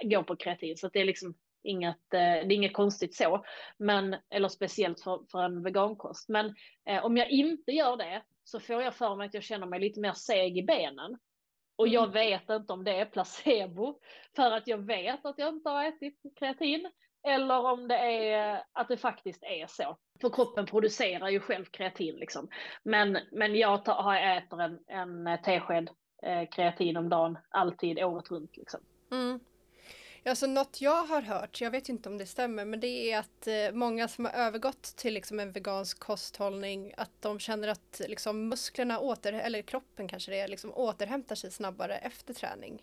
[0.04, 0.76] går på kreatin.
[0.76, 3.44] Så det är liksom inget, det är inget konstigt så.
[3.78, 6.28] Men, eller speciellt för, för en vegankost.
[6.28, 6.54] Men
[7.02, 10.00] om jag inte gör det så får jag för mig att jag känner mig lite
[10.00, 11.18] mer seg i benen.
[11.78, 12.12] Och jag mm.
[12.12, 13.98] vet inte om det är placebo
[14.36, 16.90] för att jag vet att jag inte har ätit kreatin
[17.26, 19.96] eller om det är att det faktiskt är så.
[20.20, 22.48] För kroppen producerar ju själv kreatin liksom.
[22.82, 25.90] Men, men jag tar, äter en, en tesked
[26.22, 28.80] eh, kreatin om dagen alltid året runt liksom.
[29.12, 29.40] Mm.
[30.28, 33.46] Alltså något jag har hört, jag vet inte om det stämmer, men det är att
[33.46, 38.48] eh, många som har övergått till liksom en vegansk kosthållning, att de känner att liksom,
[38.48, 42.82] musklerna åter, eller kroppen kanske det är, liksom, återhämtar sig snabbare efter träning.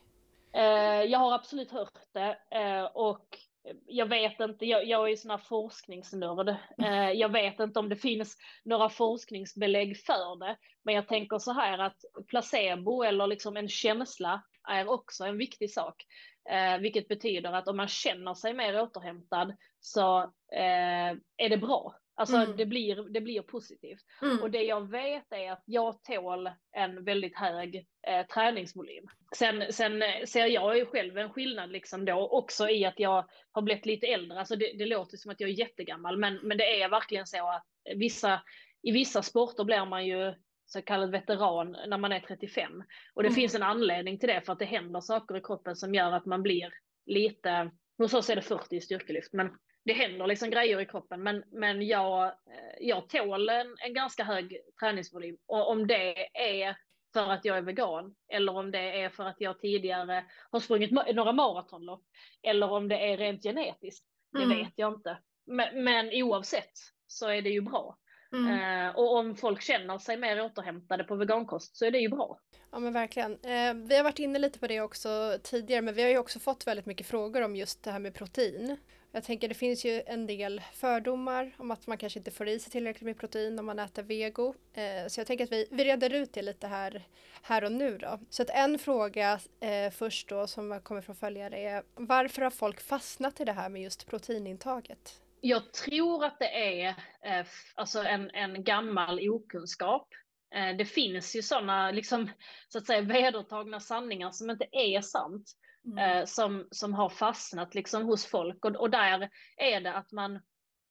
[0.53, 3.37] Eh, jag har absolut hört det eh, och
[3.85, 6.49] jag vet inte, jag, jag är ju sån här forskningsnörd.
[6.83, 11.53] Eh, jag vet inte om det finns några forskningsbelägg för det, men jag tänker så
[11.53, 16.05] här att placebo eller liksom en känsla är också en viktig sak.
[16.49, 20.21] Eh, vilket betyder att om man känner sig mer återhämtad så
[20.53, 21.95] eh, är det bra.
[22.17, 22.57] Alltså mm.
[22.57, 24.01] det, blir, det blir positivt.
[24.21, 24.39] Mm.
[24.41, 29.05] Och det jag vet är att jag tål en väldigt hög eh, träningsvolym.
[29.35, 33.61] Sen, sen ser jag ju själv en skillnad liksom då också i att jag har
[33.61, 34.39] blivit lite äldre.
[34.39, 37.49] Alltså det, det låter som att jag är jättegammal, men, men det är verkligen så
[37.49, 37.63] att
[37.95, 38.41] vissa,
[38.81, 40.33] i vissa sporter blir man ju
[40.65, 42.83] så kallad veteran när man är 35.
[43.13, 43.35] Och det mm.
[43.35, 46.25] finns en anledning till det för att det händer saker i kroppen som gör att
[46.25, 46.73] man blir
[47.05, 49.49] lite, hos oss är det 40 i styrkelyft, men
[49.85, 51.23] det händer liksom grejer i kroppen.
[51.23, 52.33] Men, men jag, eh,
[52.79, 55.37] jag tål en, en ganska hög träningsvolym.
[55.45, 56.77] Och om det är
[57.13, 60.91] för att jag är vegan eller om det är för att jag tidigare har sprungit
[60.91, 62.03] några maratonlopp
[62.43, 64.57] eller om det är rent genetiskt, det mm.
[64.57, 65.17] vet jag inte.
[65.45, 66.71] Men, men oavsett
[67.07, 67.97] så är det ju bra.
[68.35, 68.87] Mm.
[68.87, 72.39] Eh, och om folk känner sig mer återhämtade på vegankost så är det ju bra.
[72.71, 73.31] Ja men verkligen.
[73.31, 76.39] Eh, vi har varit inne lite på det också tidigare men vi har ju också
[76.39, 78.77] fått väldigt mycket frågor om just det här med protein.
[79.15, 82.59] Jag tänker det finns ju en del fördomar om att man kanske inte får i
[82.59, 84.53] sig tillräckligt med protein om man äter vego.
[84.73, 87.07] Eh, så jag tänker att vi, vi reder ut det lite här,
[87.41, 88.19] här och nu då.
[88.29, 92.81] Så att en fråga eh, först då som kommer från följare är varför har folk
[92.81, 95.21] fastnat i det här med just proteinintaget?
[95.47, 96.87] Jag tror att det är
[97.21, 100.07] eh, alltså en, en gammal okunskap.
[100.55, 102.29] Eh, det finns ju sådana liksom,
[102.67, 105.51] så att säga, vedertagna sanningar som inte är sant.
[105.85, 105.97] Mm.
[105.97, 108.65] Eh, som, som har fastnat liksom hos folk.
[108.65, 110.39] Och, och där är det att man,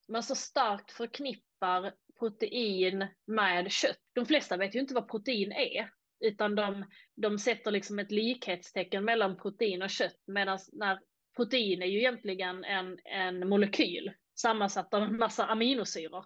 [0.09, 3.99] man så starkt förknippar protein med kött.
[4.13, 5.89] De flesta vet ju inte vad protein är.
[6.19, 10.23] Utan de, de sätter liksom ett likhetstecken mellan protein och kött.
[10.27, 10.99] Medan när
[11.35, 16.25] protein är ju egentligen en, en molekyl sammansatt av en massa aminosyror.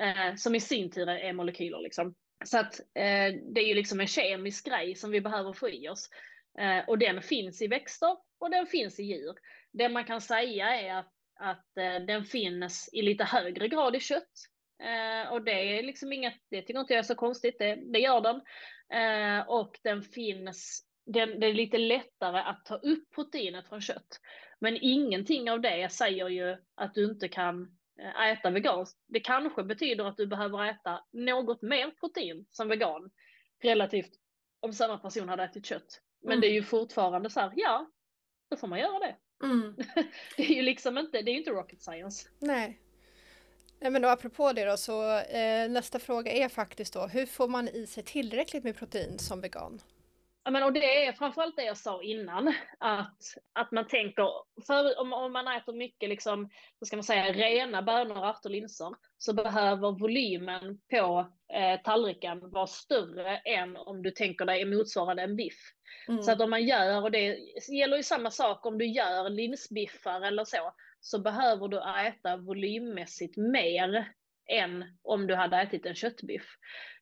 [0.00, 2.14] Eh, som i sin tur är molekyler liksom.
[2.44, 5.88] Så att eh, det är ju liksom en kemisk grej som vi behöver få i
[5.88, 6.08] oss.
[6.58, 9.34] Eh, och den finns i växter och den finns i djur.
[9.72, 14.00] Det man kan säga är att, att eh, den finns i lite högre grad i
[14.00, 14.32] kött.
[14.82, 17.98] Eh, och det är liksom inget, det tycker inte jag är så konstigt, det, det
[17.98, 18.40] gör den.
[18.92, 24.20] Eh, och den finns, den, det är lite lättare att ta upp proteinet från kött.
[24.58, 28.98] Men ingenting av det säger ju att du inte kan eh, äta veganskt.
[29.06, 33.10] Det kanske betyder att du behöver äta något mer protein som vegan
[33.62, 34.10] relativt
[34.60, 36.00] om samma person hade ätit kött.
[36.22, 36.40] Men mm.
[36.40, 37.90] det är ju fortfarande så här, ja,
[38.50, 39.16] då får man göra det.
[39.42, 39.76] Mm.
[40.36, 42.28] det är ju liksom inte, det är inte rocket science.
[42.38, 42.80] Nej.
[43.80, 47.48] Nej men då apropå det då så eh, nästa fråga är faktiskt då hur får
[47.48, 49.80] man i sig tillräckligt med protein som vegan?
[50.50, 54.28] Men och det är framförallt det jag sa innan, att, att man tänker,
[54.66, 58.94] för om, om man äter mycket liksom, vad ska man säga, rena bönor, ärtor, linser,
[59.18, 65.36] så behöver volymen på eh, tallriken vara större än om du tänker dig motsvarande en
[65.36, 65.72] biff.
[66.08, 66.22] Mm.
[66.22, 70.20] Så att om man gör, och det gäller ju samma sak om du gör linsbiffar
[70.20, 74.12] eller så, så behöver du äta volymmässigt mer
[74.48, 76.46] än om du hade ätit en köttbiff.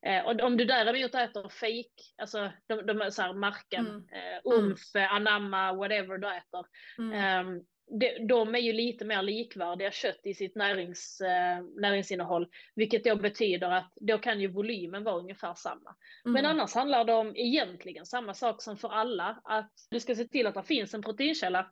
[0.06, 4.02] Eh, och om du däremot äter fake, alltså de, de så här marken, mm.
[4.12, 5.09] eh, umf, mm.
[5.11, 6.66] anamma, whatever du äter.
[6.98, 7.12] Mm.
[7.12, 7.62] Eh,
[8.00, 13.16] de, de är ju lite mer likvärdiga kött i sitt närings, eh, näringsinnehåll, vilket då
[13.16, 15.96] betyder att då kan ju volymen vara ungefär samma.
[16.24, 16.32] Mm.
[16.32, 20.24] Men annars handlar det om egentligen samma sak som för alla, att du ska se
[20.24, 21.70] till att det finns en proteinkälla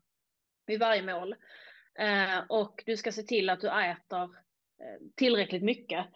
[0.67, 1.35] vid varje mål.
[1.99, 4.31] Eh, och du ska se till att du äter
[5.17, 6.07] tillräckligt mycket.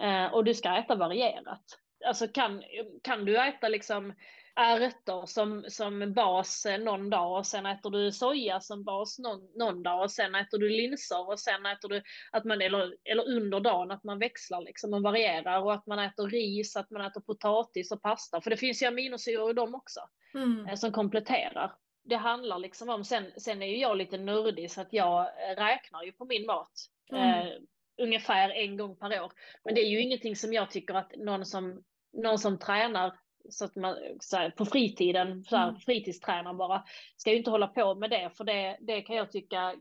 [0.00, 1.64] Eh, och du ska äta varierat.
[2.06, 2.62] Alltså kan,
[3.02, 4.12] kan du äta liksom
[4.56, 9.82] ärtor som, som bas någon dag och sen äter du soja som bas någon, någon
[9.82, 12.02] dag och sen äter du linser och sen äter du,
[12.32, 15.98] att man, eller, eller under dagen att man växlar liksom och varierar och att man
[15.98, 18.40] äter ris, att man äter potatis och pasta.
[18.40, 20.00] För det finns ju aminosyror i dem också
[20.34, 20.66] mm.
[20.66, 21.72] Eh, som kompletterar.
[22.04, 26.02] Det handlar liksom om, sen, sen är ju jag lite nördig så att jag räknar
[26.02, 26.72] ju på min mat.
[27.12, 27.66] Mm
[27.98, 29.32] ungefär en gång per år.
[29.64, 31.82] Men det är ju ingenting som jag tycker att någon som,
[32.12, 33.18] någon som tränar
[33.50, 35.80] så att man, så här, på fritiden, så här, mm.
[35.80, 36.84] fritidstränar bara,
[37.16, 39.74] ska ju inte hålla på med det, för det, det kan jag tycka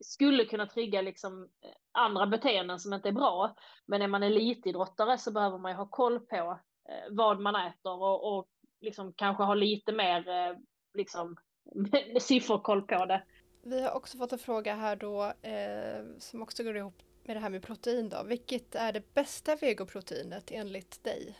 [0.00, 1.48] skulle kunna trigga liksom
[1.92, 3.56] andra beteenden som inte är bra.
[3.86, 8.02] Men är man elitidrottare så behöver man ju ha koll på eh, vad man äter
[8.02, 8.48] och, och
[8.80, 10.56] liksom kanske ha lite mer eh,
[10.94, 11.36] liksom,
[12.20, 13.22] sifferkoll på det.
[13.62, 17.40] Vi har också fått en fråga här då eh, som också går ihop med det
[17.40, 18.22] här med protein då.
[18.22, 21.34] Vilket är det bästa vegoproteinet enligt dig?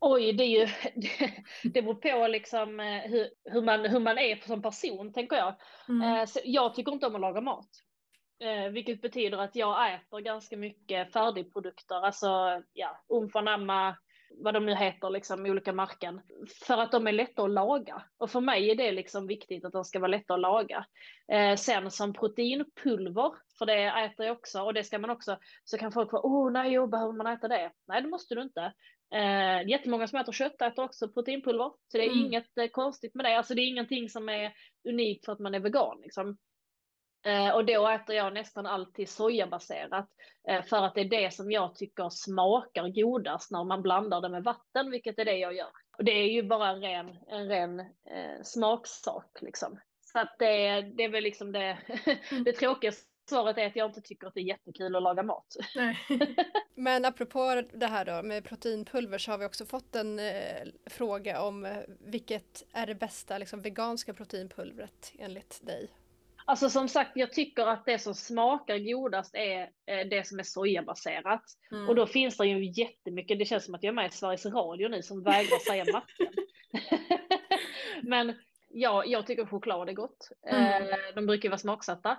[0.00, 0.68] Oj, det är ju,
[1.70, 5.54] det beror på liksom eh, hur, hur, man, hur man är som person, tänker jag.
[5.88, 6.02] Mm.
[6.02, 7.68] Eh, jag tycker inte om att laga mat.
[8.40, 13.96] Eh, vilket betyder att jag äter ganska mycket färdigprodukter, alltså ja, umfanamma,
[14.38, 16.20] vad de nu heter, liksom olika märken,
[16.66, 18.02] för att de är lätta att laga.
[18.18, 20.86] Och för mig är det liksom viktigt att de ska vara lätta att laga.
[21.32, 25.78] Eh, sen som proteinpulver, för det äter jag också, och det ska man också, så
[25.78, 27.72] kan folk vara, oh nej, jo, behöver man äta det?
[27.88, 28.72] Nej, det måste du inte.
[29.14, 32.26] Eh, jättemånga som äter kött äter också proteinpulver, så det är mm.
[32.26, 33.36] inget eh, konstigt med det.
[33.38, 34.52] Alltså det är ingenting som är
[34.88, 36.00] unikt för att man är vegan.
[36.02, 36.36] Liksom.
[37.24, 40.08] Eh, och då äter jag nästan alltid sojabaserat
[40.48, 44.28] eh, för att det är det som jag tycker smakar godast när man blandar det
[44.28, 45.70] med vatten, vilket är det jag gör.
[45.98, 49.80] Och det är ju bara en ren, en ren eh, smaksak liksom.
[50.12, 51.78] Så att det, det är väl liksom det,
[52.44, 52.92] det tråkiga
[53.28, 55.56] svaret är att jag inte tycker att det är jättekul att laga mat.
[55.74, 55.98] Nej.
[56.74, 61.42] Men apropå det här då med proteinpulver så har vi också fått en eh, fråga
[61.42, 65.90] om eh, vilket är det bästa liksom, veganska proteinpulvret enligt dig?
[66.44, 70.42] Alltså som sagt, jag tycker att det som smakar godast är eh, det som är
[70.42, 71.42] sojabaserat.
[71.72, 71.88] Mm.
[71.88, 74.46] Och då finns det ju jättemycket, det känns som att jag är med i Sveriges
[74.46, 76.34] Radio nu som vägrar säga marken.
[78.02, 78.34] Men
[78.68, 80.28] ja, jag tycker choklad är gott.
[80.46, 80.82] Mm.
[80.82, 82.10] Eh, de brukar vara smaksatta.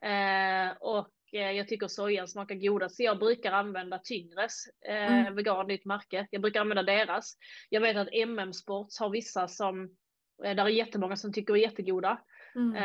[0.00, 2.96] Eh, och jag tycker sojan smakar godast.
[2.96, 5.36] Så jag brukar använda Tyngres, mm.
[5.36, 6.26] vegan, nytt märke.
[6.30, 7.36] Jag brukar använda deras.
[7.68, 9.96] Jag vet att MM Sports har vissa som,
[10.42, 12.18] där är jättemånga som tycker är jättegoda.
[12.54, 12.76] Mm.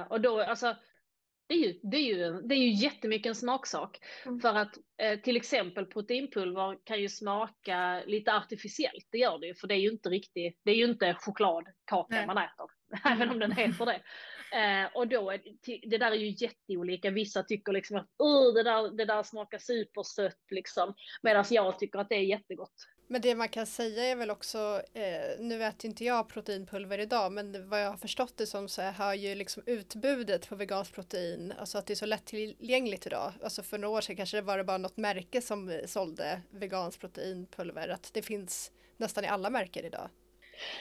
[0.00, 0.76] Eh, och då, alltså,
[1.48, 3.98] det är, ju, det, är ju, det är ju jättemycket en smaksak.
[4.26, 4.40] Mm.
[4.40, 9.54] För att eh, till exempel proteinpulver kan ju smaka lite artificiellt, det gör det ju,
[9.54, 12.26] för det är ju inte riktigt, det är ju inte chokladkaka Nej.
[12.26, 12.66] man äter,
[13.12, 14.00] även om den heter det.
[14.52, 15.40] Eh, och då, är
[15.90, 18.08] det, där är ju jätteolika, vissa tycker liksom att
[18.54, 22.74] det, där, det där smakar supersött liksom, medan jag tycker att det är jättegott.
[23.08, 27.32] Men det man kan säga är väl också, eh, nu äter inte jag proteinpulver idag,
[27.32, 31.52] men vad jag har förstått det som så har ju liksom utbudet på veganskt protein,
[31.58, 33.32] alltså att det är så lättillgängligt idag.
[33.42, 37.00] Alltså för några år sedan kanske det var det bara något märke som sålde veganskt
[37.00, 40.08] proteinpulver, att det finns nästan i alla märken idag.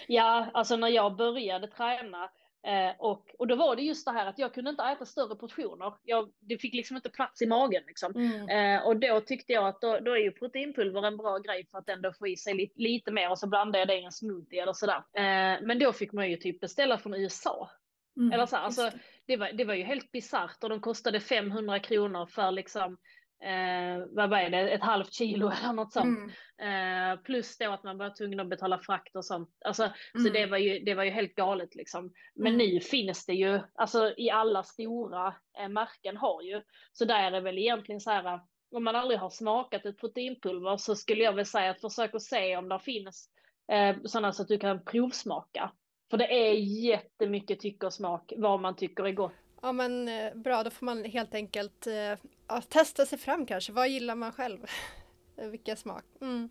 [0.08, 2.30] Ja, alltså när jag började träna
[2.66, 5.36] Eh, och, och då var det just det här att jag kunde inte äta större
[5.36, 5.93] portioner.
[6.03, 7.84] Jag, det fick liksom inte plats i magen.
[7.88, 8.16] Liksom.
[8.16, 8.49] Mm.
[8.49, 11.78] Eh, och då tyckte jag att då, då, är ju proteinpulver en bra grej för
[11.78, 14.11] att ändå få i sig lite, lite mer och så blandade jag det i en
[14.11, 15.03] smoothie eller sådär.
[15.13, 17.70] Eh, men då fick man ju typ beställa från USA.
[18.18, 18.91] Mm, eller så, alltså,
[19.26, 22.97] det, var, det var ju helt bisarrt och de kostade 500 kronor för liksom
[23.46, 26.34] eh, vad är det, ett halvt kilo eller något sånt.
[26.60, 27.14] Mm.
[27.14, 29.50] Eh, plus då att man var tvungen att betala frakt och sånt.
[29.66, 30.26] Alltså, mm.
[30.26, 32.14] Så det var, ju, det var ju helt galet liksom.
[32.36, 32.68] Men mm.
[32.68, 36.62] nu finns det ju, alltså i alla stora eh, märken har ju.
[36.93, 38.39] Så där är det väl egentligen så här,
[38.72, 42.22] om man aldrig har smakat ett proteinpulver så skulle jag väl säga att försök att
[42.22, 43.30] se om det finns
[43.72, 45.72] eh, sådana så att du kan provsmaka.
[46.10, 49.34] För det är jättemycket tycke och smak vad man tycker är gott
[49.66, 53.72] Ja men eh, bra, då får man helt enkelt eh, ja, testa sig fram kanske.
[53.72, 54.66] Vad gillar man själv?
[55.36, 56.04] Vilka smak?
[56.22, 56.50] Mm.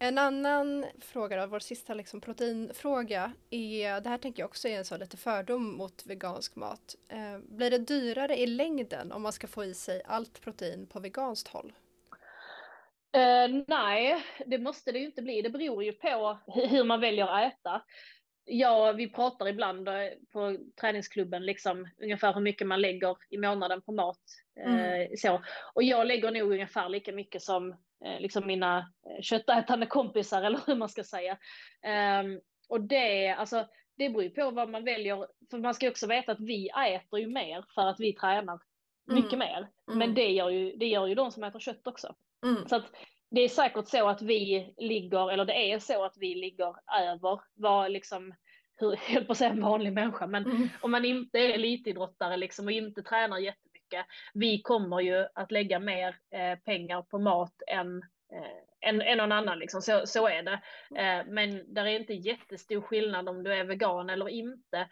[0.00, 4.78] En annan fråga då, vår sista liksom proteinfråga, är, det här tänker jag också är
[4.78, 6.94] en sån lite fördom mot vegansk mat.
[7.08, 11.00] Eh, blir det dyrare i längden om man ska få i sig allt protein på
[11.00, 11.72] veganskt håll?
[13.12, 15.42] Eh, nej, det måste det ju inte bli.
[15.42, 17.82] Det beror ju på hur man väljer att äta
[18.48, 19.94] ja, vi pratar ibland eh,
[20.32, 24.20] på träningsklubben liksom ungefär hur mycket man lägger i månaden på mat.
[24.66, 24.78] Mm.
[24.78, 25.42] Eh, så.
[25.74, 27.70] Och jag lägger nog ungefär lika mycket som
[28.04, 31.38] eh, liksom mina eh, köttätande kompisar eller hur man ska säga.
[32.22, 35.26] Um, och det, alltså, det beror ju på vad man väljer.
[35.50, 38.60] För man ska också veta att vi äter ju mer för att vi tränar
[39.06, 39.38] mycket mm.
[39.38, 39.68] mer.
[39.86, 40.14] Men mm.
[40.14, 42.14] det gör, ju, det gör ju de som äter kött också.
[42.46, 42.68] Mm.
[42.68, 42.84] Så att
[43.30, 47.40] det är säkert så att vi ligger, eller det är så att vi ligger över
[47.54, 48.34] vad liksom,
[48.76, 50.68] hur, jag på att säga en vanlig människa, men mm.
[50.80, 55.78] om man inte är elitidrottare liksom och inte tränar jättemycket, vi kommer ju att lägga
[55.78, 58.02] mer eh, pengar på mat än
[58.32, 59.82] eh, än, än någon annan, liksom.
[59.82, 60.60] så, så är det.
[61.00, 64.88] Eh, men där är inte jättestor skillnad om du är vegan eller inte,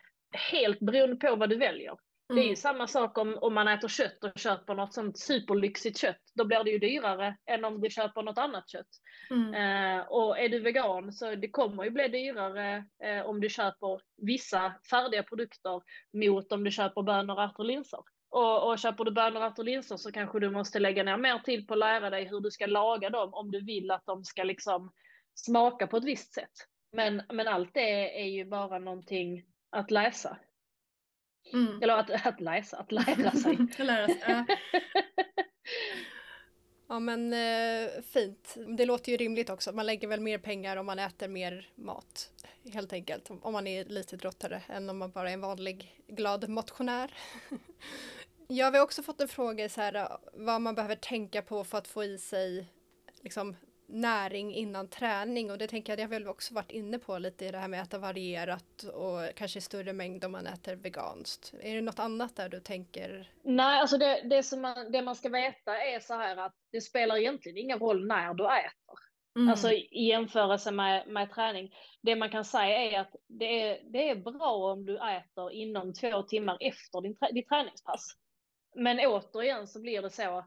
[0.51, 1.97] helt beroende på vad du väljer.
[2.29, 2.37] Mm.
[2.37, 2.57] Det är ju mm.
[2.57, 6.20] samma sak om, om man äter kött och köper något sånt superlyxigt kött.
[6.35, 8.89] Då blir det ju dyrare än om du köper något annat kött.
[9.31, 9.55] Mm.
[9.55, 14.01] Eh, och är du vegan så det kommer ju bli dyrare eh, om du köper
[14.16, 18.01] vissa färdiga produkter mot om du köper bönor, ärtor och linser.
[18.31, 21.39] Och, och köper du bönor, ärtor och linser så kanske du måste lägga ner mer
[21.39, 24.24] tid på att lära dig hur du ska laga dem om du vill att de
[24.24, 24.93] ska liksom
[25.35, 26.53] smaka på ett visst sätt.
[26.93, 30.39] Men, men allt det är ju bara någonting att läsa.
[31.53, 31.82] Mm.
[31.82, 33.59] Eller att, att läsa, att lära sig.
[33.78, 34.47] lära sig ja.
[36.88, 38.57] ja men eh, fint.
[38.76, 39.72] Det låter ju rimligt också.
[39.72, 42.30] Man lägger väl mer pengar om man äter mer mat.
[42.72, 43.30] Helt enkelt.
[43.42, 47.14] Om man är elitidrottare än om man bara är en vanlig glad motionär.
[48.49, 51.88] Jag har också fått en fråga så här, vad man behöver tänka på för att
[51.88, 52.72] få i sig
[53.22, 53.57] liksom,
[53.87, 57.47] näring innan träning och det tänker jag, det har väl också varit inne på lite
[57.47, 60.76] i det här med att äta varierat och kanske i större mängd om man äter
[60.76, 61.55] veganskt.
[61.61, 63.30] Är det något annat där du tänker?
[63.43, 66.80] Nej, alltså det, det, som man, det man ska veta är så här att det
[66.80, 69.07] spelar egentligen ingen roll när du äter.
[69.37, 69.49] Mm.
[69.49, 71.74] Alltså i jämförelse med, med träning.
[72.03, 75.95] Det man kan säga är att det är, det är bra om du äter inom
[75.95, 78.07] två timmar efter din, ditt träningspass.
[78.74, 80.45] Men återigen så blir det så,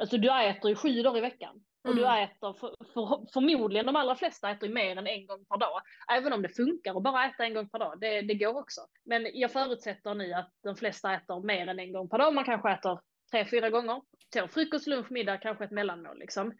[0.00, 1.64] alltså du äter ju sju dagar i veckan.
[1.86, 2.04] Och mm.
[2.04, 5.80] du äter, för, för, förmodligen de allra flesta äter mer än en gång per dag.
[6.12, 8.80] Även om det funkar att bara äta en gång per dag, det, det går också.
[9.04, 12.34] Men jag förutsätter nu att de flesta äter mer än en gång per dag.
[12.34, 14.02] Man kanske äter tre, fyra gånger.
[14.34, 16.52] Så frukost, lunch, middag, kanske ett mellanmål liksom.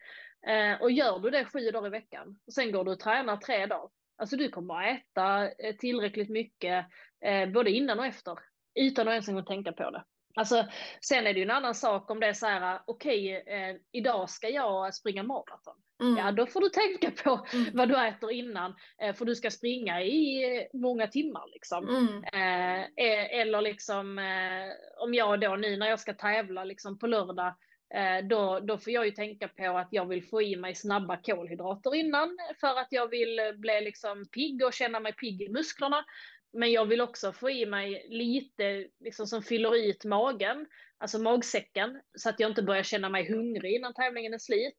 [0.46, 3.36] Eh, och gör du det sju dagar i veckan och sen går du och tränar
[3.36, 3.90] tre dagar.
[4.16, 6.86] Alltså du kommer att äta eh, tillräckligt mycket
[7.24, 8.38] eh, både innan och efter
[8.74, 10.04] utan att ens en gång tänka på det.
[10.36, 10.66] Alltså,
[11.00, 13.76] sen är det ju en annan sak om det är så här, okej, okay, eh,
[13.92, 15.74] idag ska jag springa maraton.
[16.00, 16.16] Mm.
[16.16, 17.66] Ja, då får du tänka på mm.
[17.72, 21.88] vad du äter innan, eh, för du ska springa i många timmar liksom.
[21.88, 22.24] Mm.
[22.24, 27.06] Eh, eh eller liksom, eh, om jag då nu när jag ska tävla liksom på
[27.06, 27.54] lördag,
[27.94, 31.16] eh, då, då får jag ju tänka på att jag vill få i mig snabba
[31.16, 36.04] kolhydrater innan, för att jag vill bli liksom pigg och känna mig pigg i musklerna.
[36.52, 40.66] Men jag vill också få i mig lite liksom, som fyller ut magen,
[40.98, 44.78] alltså magsäcken, så att jag inte börjar känna mig hungrig innan tävlingen är slut.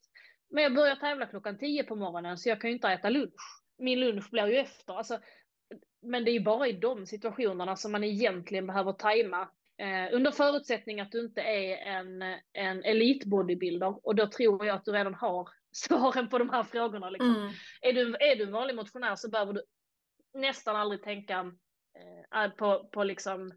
[0.49, 3.61] Men jag börjar tävla klockan 10 på morgonen så jag kan ju inte äta lunch.
[3.77, 4.93] Min lunch blir ju efter.
[4.93, 5.19] Alltså,
[6.01, 9.49] men det är ju bara i de situationerna som man egentligen behöver tajma.
[9.77, 12.21] Eh, under förutsättning att du inte är en,
[12.53, 17.09] en elitbodybuilder och då tror jag att du redan har svaren på de här frågorna.
[17.09, 17.35] Liksom.
[17.35, 17.51] Mm.
[17.81, 19.61] Är, du, är du en vanlig motionär så behöver du
[20.37, 21.51] nästan aldrig tänka
[22.35, 23.51] eh, på, på liksom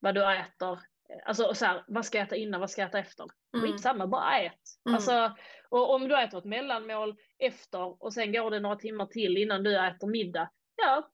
[0.00, 0.80] vad du äter.
[1.24, 3.26] Alltså så här, vad ska jag äta innan, vad ska jag äta efter?
[3.54, 3.66] Mm.
[3.66, 4.52] Skitsamma, bara ät.
[4.86, 4.94] Mm.
[4.94, 5.36] Alltså,
[5.68, 9.62] och om du äter ett mellanmål efter och sen går det några timmar till innan
[9.62, 11.10] du äter middag, ja,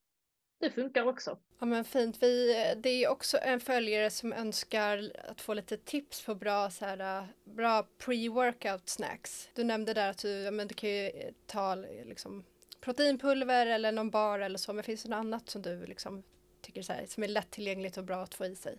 [0.59, 1.39] det funkar också.
[1.59, 2.17] Ja men fint.
[2.23, 6.85] Vi, det är också en följare som önskar att få lite tips på bra, så
[6.85, 9.49] här, bra pre-workout snacks.
[9.55, 11.11] Du nämnde där att du, men du kan ju
[11.45, 12.43] ta liksom,
[12.83, 16.23] proteinpulver eller någon bar eller så, men finns det något annat som du liksom
[16.61, 18.77] tycker så här, som är lättillgängligt och bra att få i sig?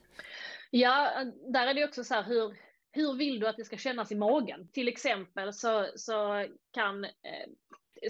[0.71, 2.57] Ja, där är det också så här hur,
[2.93, 4.69] hur vill du att det ska kännas i magen?
[4.73, 7.11] Till exempel så, så kan eh,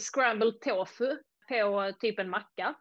[0.01, 1.16] scramble tofu
[1.49, 2.74] på typ en macka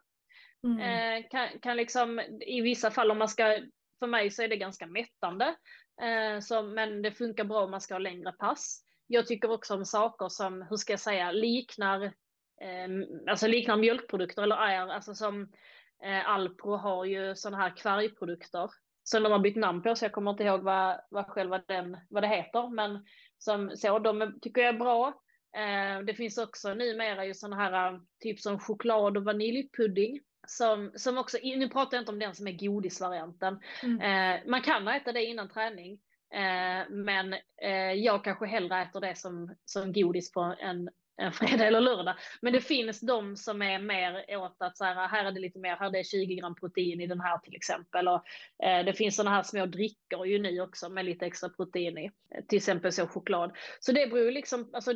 [0.64, 0.80] mm.
[0.80, 3.58] eh, kan, kan liksom i vissa fall om man ska,
[3.98, 5.54] för mig så är det ganska mättande,
[6.02, 8.84] eh, så, men det funkar bra om man ska ha längre pass.
[9.06, 12.12] Jag tycker också om saker som, hur ska jag säga, liknar
[13.28, 15.42] alltså liknar mjölkprodukter eller är, alltså som
[16.04, 18.70] eh, Alpro har ju sådana här kvargprodukter
[19.02, 21.96] som de har bytt namn på så jag kommer inte ihåg vad, vad själva den,
[22.10, 23.04] vad det heter, men
[23.38, 25.08] som så, de tycker jag är bra.
[25.56, 31.18] Eh, det finns också numera ju sådana här typ som choklad och vaniljpudding som, som
[31.18, 33.60] också, nu pratar jag inte om den som är godisvarianten.
[33.82, 34.00] Mm.
[34.00, 35.92] Eh, man kan äta det innan träning,
[36.34, 37.32] eh, men
[37.62, 42.14] eh, jag kanske hellre äter det som, som godis på en en fredag eller lördag.
[42.40, 45.58] Men det finns de som är mer åt att så här, här är det lite
[45.58, 48.08] mer, här är det 20 gram protein i den här till exempel.
[48.08, 48.24] Och,
[48.64, 52.10] eh, det finns sådana här små drickor ju nu också med lite extra protein i,
[52.48, 53.56] till exempel så choklad.
[53.80, 54.92] Så det beror liksom, alltså,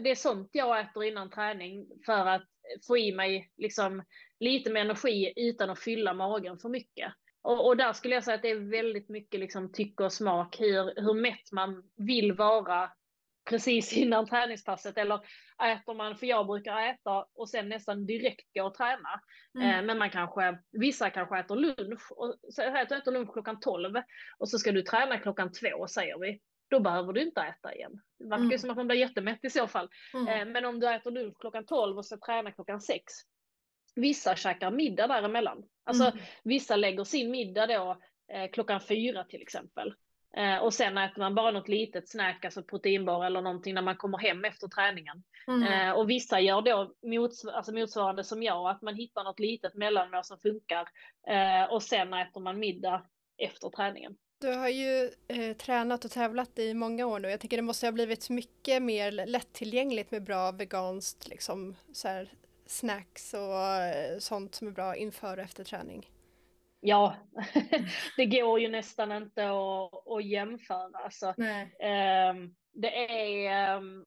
[0.00, 2.44] det är sånt jag äter innan träning för att
[2.86, 4.02] få i mig liksom
[4.40, 7.12] lite mer energi utan att fylla magen för mycket.
[7.42, 10.60] Och, och, där skulle jag säga att det är väldigt mycket liksom tycke och smak,
[10.60, 12.90] hur, hur mätt man vill vara
[13.48, 15.20] precis innan träningspasset eller
[15.62, 19.20] äter man, för jag brukar äta och sen nästan direkt gå och träna.
[19.54, 19.70] Mm.
[19.70, 23.94] Eh, men man kanske, vissa kanske äter lunch och så äter, äter lunch klockan 12
[24.38, 26.40] och så ska du träna klockan två säger vi.
[26.70, 28.00] Då behöver du inte äta igen.
[28.18, 28.58] Det verkar mm.
[28.58, 29.88] som att man blir jättemätt i så fall.
[30.14, 30.28] Mm.
[30.28, 33.02] Eh, men om du äter lunch klockan 12 och ska träna klockan 6.
[33.94, 35.62] Vissa käkar middag däremellan.
[35.84, 36.18] Alltså mm.
[36.44, 37.98] vissa lägger sin middag då
[38.32, 39.94] eh, klockan fyra till exempel.
[40.36, 43.96] Eh, och sen äter man bara något litet snack, alltså proteinbar eller någonting när man
[43.96, 45.22] kommer hem efter träningen.
[45.46, 45.62] Mm.
[45.62, 49.74] Eh, och vissa gör då mots alltså motsvarande som jag, att man hittar något litet
[49.74, 50.88] mellanmål som funkar.
[51.28, 53.02] Eh, och sen äter man middag
[53.38, 54.16] efter träningen.
[54.40, 55.10] Du har ju
[55.54, 57.30] tränat och tävlat i många år nu.
[57.30, 62.32] Jag tycker det måste ha blivit mycket mer lättillgängligt med bra veganskt liksom, så här,
[62.66, 66.06] snacks och sånt som är bra inför och efter träning
[66.80, 67.16] ja,
[68.16, 70.98] det går ju nästan inte att, att jämföra.
[71.04, 74.04] Alltså, um, det är um,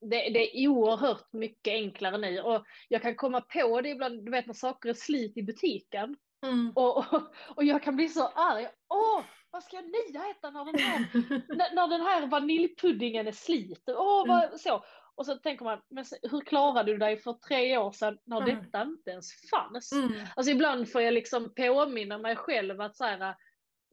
[0.00, 4.30] det, det, är oerhört mycket enklare nu och jag kan komma på det ibland, du
[4.30, 6.72] vet när saker är slit i butiken mm.
[6.74, 8.68] och, och, och, jag kan bli så arg.
[8.88, 10.98] Åh, vad ska ni äta när den här,
[11.56, 13.82] när, när den här vaniljpuddingen är slit?
[13.86, 14.58] Åh, vad, mm.
[14.58, 14.84] så.
[15.22, 18.56] Och så tänker man, men hur klarade du dig för tre år sedan när mm.
[18.56, 19.92] detta inte ens fanns?
[19.92, 20.12] Mm.
[20.36, 23.34] Alltså ibland får jag liksom påminna mig själv att så här,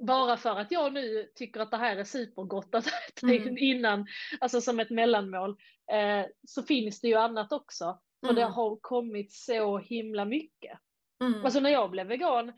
[0.08, 3.58] bara för att jag nu tycker att det här är supergott att äta mm.
[3.58, 4.08] innan,
[4.40, 5.50] alltså som ett mellanmål,
[5.92, 8.00] eh, så finns det ju annat också.
[8.26, 10.80] För det har kommit så himla mycket.
[11.24, 11.46] Mm.
[11.46, 12.54] Alltså när jag blev vegan,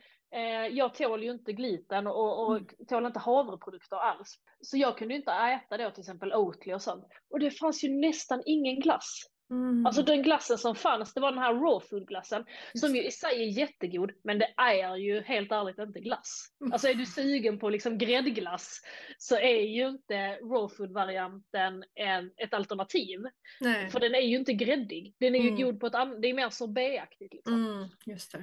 [0.72, 2.68] jag tål ju inte gluten och, och mm.
[2.88, 4.40] tål inte havreprodukter alls.
[4.62, 7.06] Så jag kunde inte äta då till exempel Oatly och sånt.
[7.30, 9.24] Och det fanns ju nästan ingen glass.
[9.52, 9.86] Mm.
[9.86, 13.12] Alltså den glassen som fanns, det var den här raw food glassen som ju i
[13.12, 16.48] sig är jättegod, men det är ju helt ärligt inte glass.
[16.62, 16.74] Mm.
[16.74, 18.82] Alltså är du sugen på liksom gräddglass
[19.18, 23.20] så är ju inte raw food varianten en, ett alternativ.
[23.60, 23.90] Nej.
[23.90, 25.16] För den är ju inte gräddig.
[25.20, 25.62] Den är ju mm.
[25.62, 27.34] god på ett annat, det är mer sorbetaktigt.
[27.34, 27.54] Liksom.
[27.54, 28.34] Mm, just.
[28.34, 28.42] Eh,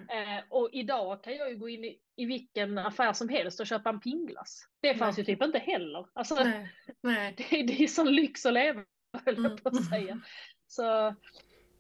[0.48, 3.90] och idag kan jag ju gå in i, i vilken affär som helst och köpa
[3.90, 4.68] en pingglass.
[4.82, 5.26] Det fanns Nej.
[5.26, 6.06] ju typ inte heller.
[6.12, 6.68] Alltså, Nej.
[7.02, 7.34] Nej.
[7.50, 8.84] Det, det är sån lyx att leva
[9.24, 10.20] höll jag på att säga.
[10.68, 11.14] Så...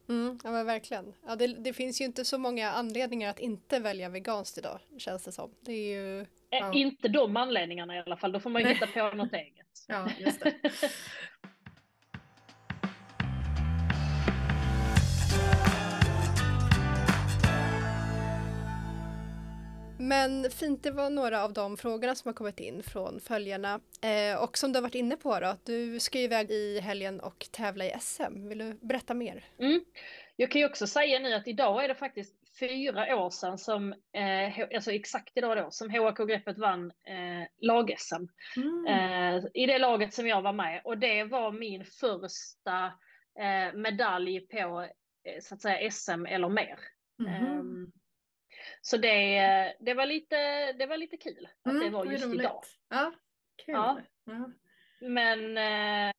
[0.08, 1.14] Mm, ja men verkligen.
[1.26, 5.24] Ja, det, det, finns ju inte så många anledningar att inte välja veganskt idag känns
[5.24, 5.50] det som.
[5.60, 6.72] Det är ju, eh, ja.
[6.72, 9.54] Inte de anledningarna i alla fall, då får man ju hitta på något eget.
[9.88, 10.54] Ja, just det.
[19.98, 23.80] Men fint, det var några av de frågorna som har kommit in från följarna.
[24.02, 27.20] Eh, och som du har varit inne på då, du ska ju iväg i helgen
[27.20, 28.48] och tävla i SM.
[28.48, 29.44] Vill du berätta mer?
[29.58, 29.80] Mm.
[30.36, 33.92] Jag kan ju också säga nu att idag är det faktiskt fyra år sedan som,
[33.92, 38.26] eh, alltså exakt idag då, som HAK Greppet vann eh, lag-SM.
[38.56, 38.86] Mm.
[38.86, 42.84] Eh, I det laget som jag var med och det var min första
[43.40, 44.80] eh, medalj på
[45.24, 46.78] eh, så att säga SM eller mer.
[47.20, 47.92] Mm.
[48.90, 52.40] Så det, det, var lite, det var lite kul att mm, det var just roligt.
[52.40, 52.62] idag.
[52.88, 53.12] Ja,
[53.64, 53.74] kul.
[53.74, 54.00] Ja.
[54.24, 54.50] ja.
[55.00, 56.12] Men, eh,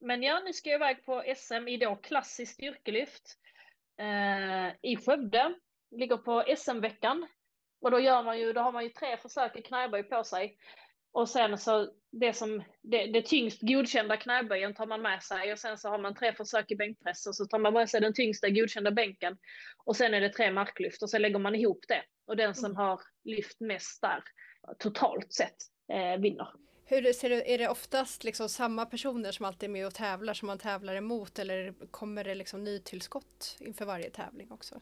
[0.00, 3.38] men ja, nu ska jag iväg på SM i då klassiskt styrkelyft
[3.98, 5.54] eh, i Skövde.
[5.90, 7.26] Ligger på SM-veckan.
[7.80, 10.58] Och då, gör man ju, då har man ju tre försök i knäböj på sig.
[11.12, 15.58] Och sen så det som det, det tyngst godkända knäböjen tar man med sig och
[15.58, 18.14] sen så har man tre försök i bänkpress och så tar man med sig den
[18.14, 19.38] tyngsta godkända bänken.
[19.84, 22.02] Och sen är det tre marklyft och så lägger man ihop det.
[22.26, 22.76] Och den som mm.
[22.76, 24.22] har lyft mest där
[24.78, 25.56] totalt sett
[25.92, 26.48] eh, vinner.
[26.86, 30.34] Hur ser det, är det oftast liksom samma personer som alltid är med och tävlar
[30.34, 34.80] som man tävlar emot eller kommer det liksom nytillskott inför varje tävling också?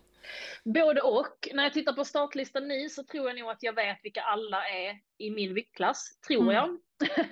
[0.64, 1.49] Både och.
[1.53, 4.68] När jag tittar på startlistan nu så tror jag nog att jag vet vilka alla
[4.68, 6.55] är i min viktklass, tror mm.
[6.55, 6.68] jag.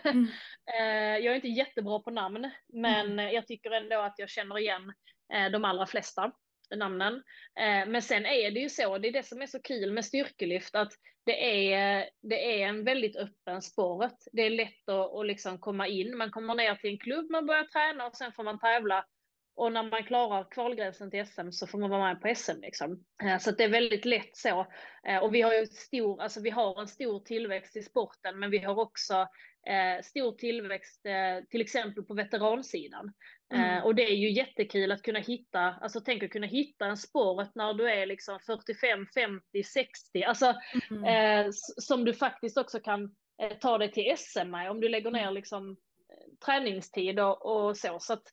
[0.04, 0.26] Mm.
[0.80, 3.34] Eh, jag är inte jättebra på namn, men mm.
[3.34, 4.92] jag tycker ändå att jag känner igen
[5.32, 6.32] eh, de allra flesta
[6.76, 7.14] namnen.
[7.60, 10.04] Eh, men sen är det ju så, det är det som är så kul med
[10.04, 10.92] styrkelyft, att
[11.26, 14.16] det är, det är en väldigt öppen spåret.
[14.32, 16.16] Det är lätt att, att liksom komma in.
[16.16, 19.04] Man kommer ner till en klubb, man börjar träna och sen får man tävla.
[19.54, 22.60] Och när man klarar kvalgränsen till SM så får man vara med på SM.
[22.60, 23.04] Liksom.
[23.22, 24.66] Eh, så det är väldigt lätt så.
[25.08, 28.50] Eh, och vi har ju stor, alltså vi har en stor tillväxt i sporten, men
[28.50, 29.28] vi har också
[29.66, 33.12] eh, stor tillväxt, eh, till exempel på veteransidan.
[33.54, 33.78] Mm.
[33.78, 36.96] Eh, och det är ju jättekul att kunna hitta, alltså tänk att kunna hitta en
[36.96, 40.54] spåret när du är liksom 45, 50, 60, alltså
[40.90, 41.04] mm.
[41.04, 43.14] Eh, som du faktiskt också kan
[43.60, 45.34] ta dig till SM med om du lägger ner mm.
[45.34, 45.76] liksom
[46.44, 47.98] träningstid och, och så.
[48.00, 48.24] så att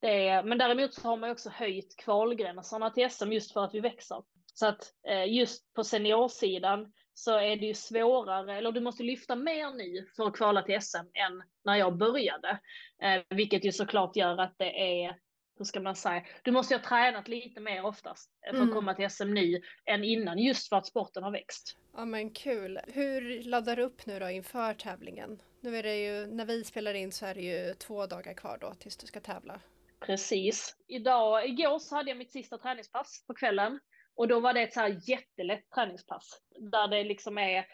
[0.00, 3.74] det är, men däremot så har man också höjt kvalgränserna till SM just för att
[3.74, 4.22] vi växer.
[4.54, 4.92] Så att
[5.26, 10.26] just på seniorsidan så är det ju svårare, eller du måste lyfta mer nu för
[10.26, 12.60] att kvala till SM än när jag började.
[13.02, 15.16] Eh, vilket ju såklart gör att det är,
[15.58, 18.74] hur ska man säga, du måste ju ha tränat lite mer oftast för att mm.
[18.74, 21.76] komma till SM nu än innan, just för att sporten har växt.
[21.96, 22.80] Ja men kul.
[22.86, 25.42] Hur laddar du upp nu då inför tävlingen?
[25.60, 28.58] Nu är det ju, när vi spelar in så är det ju två dagar kvar
[28.60, 29.60] då tills du ska tävla.
[30.00, 30.76] Precis.
[30.88, 33.80] Idag, igår så hade jag mitt sista träningspass på kvällen.
[34.16, 37.64] Och då var det ett så här jättelätt träningspass där det liksom är eh,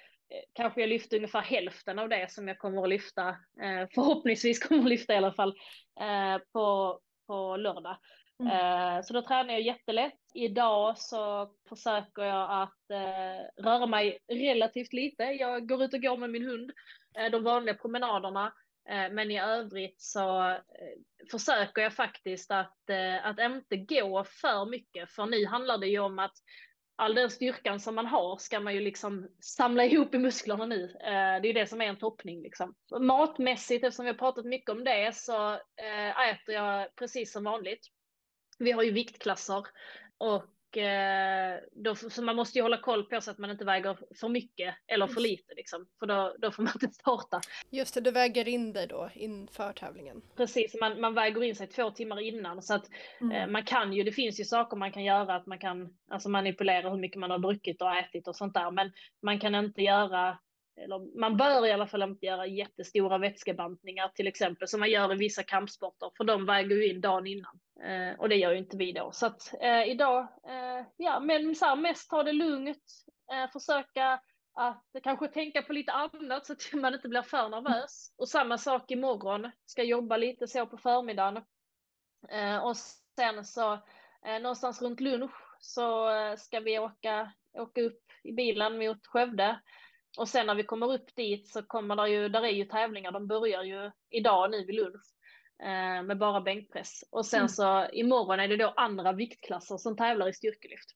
[0.52, 3.28] kanske jag lyfter ungefär hälften av det som jag kommer att lyfta,
[3.62, 5.54] eh, förhoppningsvis kommer att lyfta i alla fall,
[6.00, 7.96] eh, på, på lördag.
[8.40, 9.02] Mm.
[9.02, 10.18] Så då tränar jag jättelätt.
[10.34, 12.78] Idag så försöker jag att
[13.64, 15.22] röra mig relativt lite.
[15.22, 16.72] Jag går ut och går med min hund,
[17.32, 18.52] de vanliga promenaderna.
[18.88, 20.58] Eh, men i övrigt så eh,
[21.30, 25.98] försöker jag faktiskt att, eh, att inte gå för mycket, för nu handlar det ju
[25.98, 26.34] om att
[26.96, 30.86] all den styrkan som man har ska man ju liksom samla ihop i musklerna nu.
[30.98, 32.74] Det är ju det som är en toppning liksom.
[33.00, 35.54] Matmässigt, eftersom vi har pratat mycket om det, så
[36.30, 37.86] äter jag precis som vanligt.
[38.58, 39.66] Vi har ju viktklasser
[40.18, 40.44] och
[41.72, 44.74] då, så man måste ju hålla koll på så att man inte väger för mycket
[44.86, 45.86] eller för lite liksom.
[45.98, 47.40] För då, då får man inte starta.
[47.70, 50.22] Just det, du väger in dig då inför tävlingen.
[50.36, 52.88] Precis, man, man väger in sig två timmar innan så att
[53.20, 53.32] mm.
[53.32, 56.28] eh, man kan ju, det finns ju saker man kan göra att man kan alltså
[56.28, 58.70] manipulera hur mycket man har druckit och ätit och sånt där.
[58.70, 58.92] Men
[59.22, 60.38] man kan inte göra
[60.76, 65.12] eller man bör i alla fall inte göra jättestora vätskebantningar till exempel som man gör
[65.12, 68.58] i vissa kampsporter för de väger ju in dagen innan eh, och det gör ju
[68.58, 69.12] inte vi då.
[69.12, 74.20] Så att eh, idag, eh, ja men så här, mest ta det lugnt, eh, försöka
[74.54, 78.14] att kanske tänka på lite annat så att man inte blir för nervös.
[78.18, 81.44] Och samma sak imorgon, ska jobba lite så på förmiddagen.
[82.28, 82.76] Eh, och
[83.16, 83.72] sen så
[84.26, 89.60] eh, någonstans runt lunch så eh, ska vi åka, åka upp i bilen mot Skövde
[90.18, 93.12] och sen när vi kommer upp dit så kommer det ju, där är ju tävlingar,
[93.12, 95.06] de börjar ju idag nu vid lunch
[95.62, 97.04] eh, med bara bänkpress.
[97.10, 97.48] Och sen mm.
[97.48, 100.90] så imorgon är det då andra viktklasser som tävlar i styrkelyft.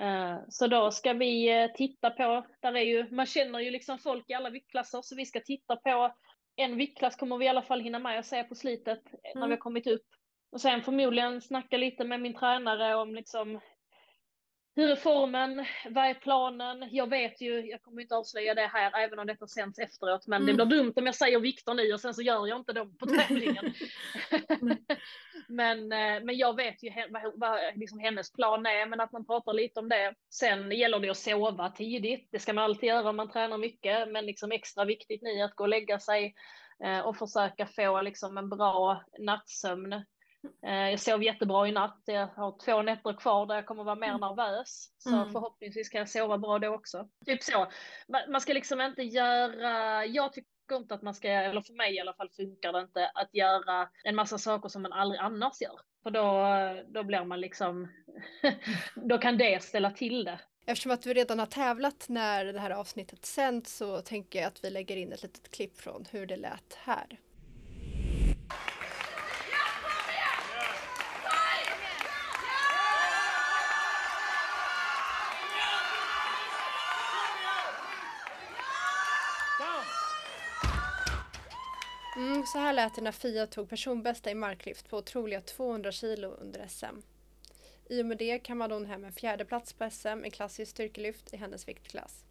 [0.00, 3.98] Eh, så då ska vi eh, titta på, där är ju, man känner ju liksom
[3.98, 6.12] folk i alla viktklasser, så vi ska titta på
[6.56, 9.40] en viktklass kommer vi i alla fall hinna med att se på slitet mm.
[9.40, 10.06] när vi har kommit upp.
[10.52, 13.60] Och sen förmodligen snacka lite med min tränare om liksom
[14.76, 15.66] hur är formen?
[15.90, 16.88] Vad är planen?
[16.90, 20.42] Jag vet ju, jag kommer inte avslöja det här även om detta sänds efteråt, men
[20.42, 20.56] mm.
[20.56, 22.96] det blir dumt om jag säger Viktor nu och sen så gör jag inte dem
[22.96, 23.74] på tävlingen.
[25.48, 29.26] men, eh, men jag vet ju vad, vad liksom hennes plan är, men att man
[29.26, 30.14] pratar lite om det.
[30.30, 32.28] Sen gäller det att sova tidigt.
[32.32, 35.54] Det ska man alltid göra om man tränar mycket, men liksom extra viktigt nu att
[35.54, 36.34] gå och lägga sig
[36.84, 40.04] eh, och försöka få liksom en bra nattsömn
[40.60, 42.02] jag sov jättebra i natt.
[42.04, 44.20] Jag har två nätter kvar där jag kommer vara mer mm.
[44.20, 44.90] nervös.
[44.98, 45.32] Så mm.
[45.32, 47.08] förhoppningsvis kan jag sova bra då också.
[47.26, 47.66] Typ så.
[48.28, 52.00] Man ska liksom inte göra, jag tycker inte att man ska, eller för mig i
[52.00, 55.80] alla fall funkar det inte, att göra en massa saker som man aldrig annars gör.
[56.02, 56.46] För då,
[56.88, 57.88] då blir man liksom,
[58.94, 60.38] då kan det ställa till det.
[60.66, 64.64] Eftersom att vi redan har tävlat när det här avsnittet sänds så tänker jag att
[64.64, 67.18] vi lägger in ett litet klipp från hur det lät här.
[82.16, 86.28] Mm, så här lät det när Fia tog personbästa i marklyft på otroliga 200 kilo
[86.28, 87.02] under SM.
[87.88, 91.36] I och med det kammade hon hem en fjärdeplats på SM i klassisk styrkelyft i
[91.36, 92.24] hennes viktklass.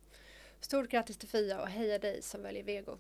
[0.60, 2.98] Stort grattis till Fia och heja dig som väljer vego.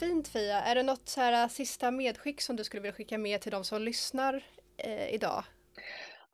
[0.00, 0.62] Fint Fia.
[0.62, 3.64] Är det något så här, sista medskick som du skulle vilja skicka med till de
[3.64, 4.44] som lyssnar
[4.76, 5.44] eh, idag?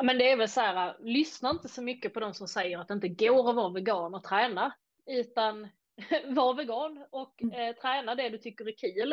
[0.02, 2.88] Men det är väl så här, lyssna inte så mycket på de som säger att
[2.88, 4.72] det inte går att vara vegan och träna,
[5.06, 5.68] utan
[6.24, 7.60] var vegan och mm.
[7.60, 9.12] eh, träna det du tycker är kul.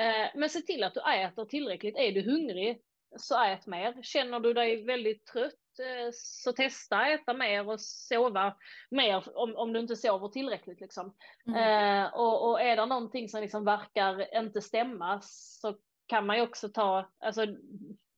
[0.00, 1.96] Eh, men se till att du äter tillräckligt.
[1.96, 2.82] Är du hungrig
[3.16, 4.02] så ät mer.
[4.02, 8.56] Känner du dig väldigt trött eh, så testa äta mer och sova
[8.90, 10.80] mer om, om du inte sover tillräckligt.
[10.80, 11.14] Liksom.
[11.46, 12.04] Mm.
[12.04, 16.42] Eh, och, och, är det någonting som liksom verkar inte stämma så kan man ju
[16.42, 17.46] också ta, alltså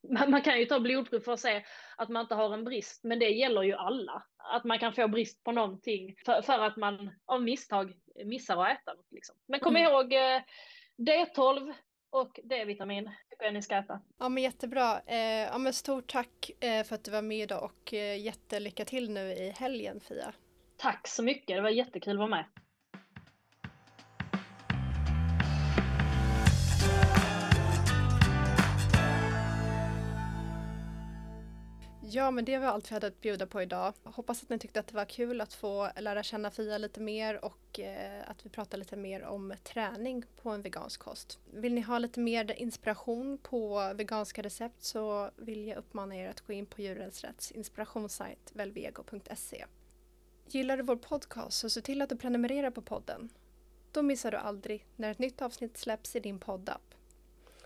[0.09, 1.65] man, kan ju ta blodprov för att se
[1.97, 4.23] att man inte har en brist, men det gäller ju alla.
[4.37, 7.93] Att man kan få brist på någonting för, för att man av misstag
[8.25, 9.13] missar att äta något.
[9.13, 9.37] Liksom.
[9.49, 9.93] Men kom mm.
[9.93, 10.43] ihåg eh,
[10.97, 11.75] D12
[12.11, 14.01] och D-vitamin tycker jag ni ska äta.
[14.19, 15.01] Ja men jättebra.
[15.07, 19.11] Eh, ja, men stort tack eh, för att du var med idag och jättelycka till
[19.11, 20.33] nu i helgen Fia.
[20.77, 22.45] Tack så mycket, det var jättekul att vara med.
[32.15, 33.93] Ja, men det var allt vi hade att bjuda på idag.
[34.05, 37.45] Hoppas att ni tyckte att det var kul att få lära känna Fia lite mer
[37.45, 41.39] och eh, att vi pratar lite mer om träning på en vegansk kost.
[41.53, 46.41] Vill ni ha lite mer inspiration på veganska recept så vill jag uppmana er att
[46.41, 49.65] gå in på Djurens Rätts inspirationssajt velvego.se.
[50.47, 53.29] Gillar du vår podcast så se till att du prenumererar på podden.
[53.93, 56.94] Då missar du aldrig när ett nytt avsnitt släpps i din poddapp.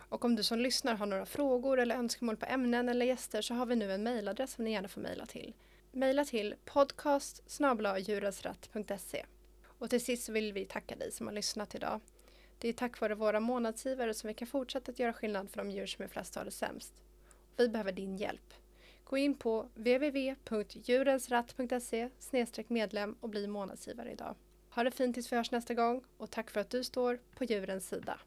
[0.09, 3.55] Och om du som lyssnar har några frågor eller önskemål på ämnen eller gäster så
[3.55, 5.55] har vi nu en mejladress som ni gärna får mejla till.
[5.93, 7.43] Mejla till podcast
[9.65, 12.01] Och till sist vill vi tacka dig som har lyssnat idag.
[12.59, 15.71] Det är tack vare våra månadsgivare som vi kan fortsätta att göra skillnad för de
[15.71, 16.95] djur som är flest har det sämst.
[17.57, 18.55] Vi behöver din hjälp.
[19.05, 22.09] Gå in på www.djurensratt.se
[22.69, 24.35] medlem och bli månadsgivare idag.
[24.71, 27.45] Ha det fint tills vi hörs nästa gång och tack för att du står på
[27.45, 28.21] djurens sida.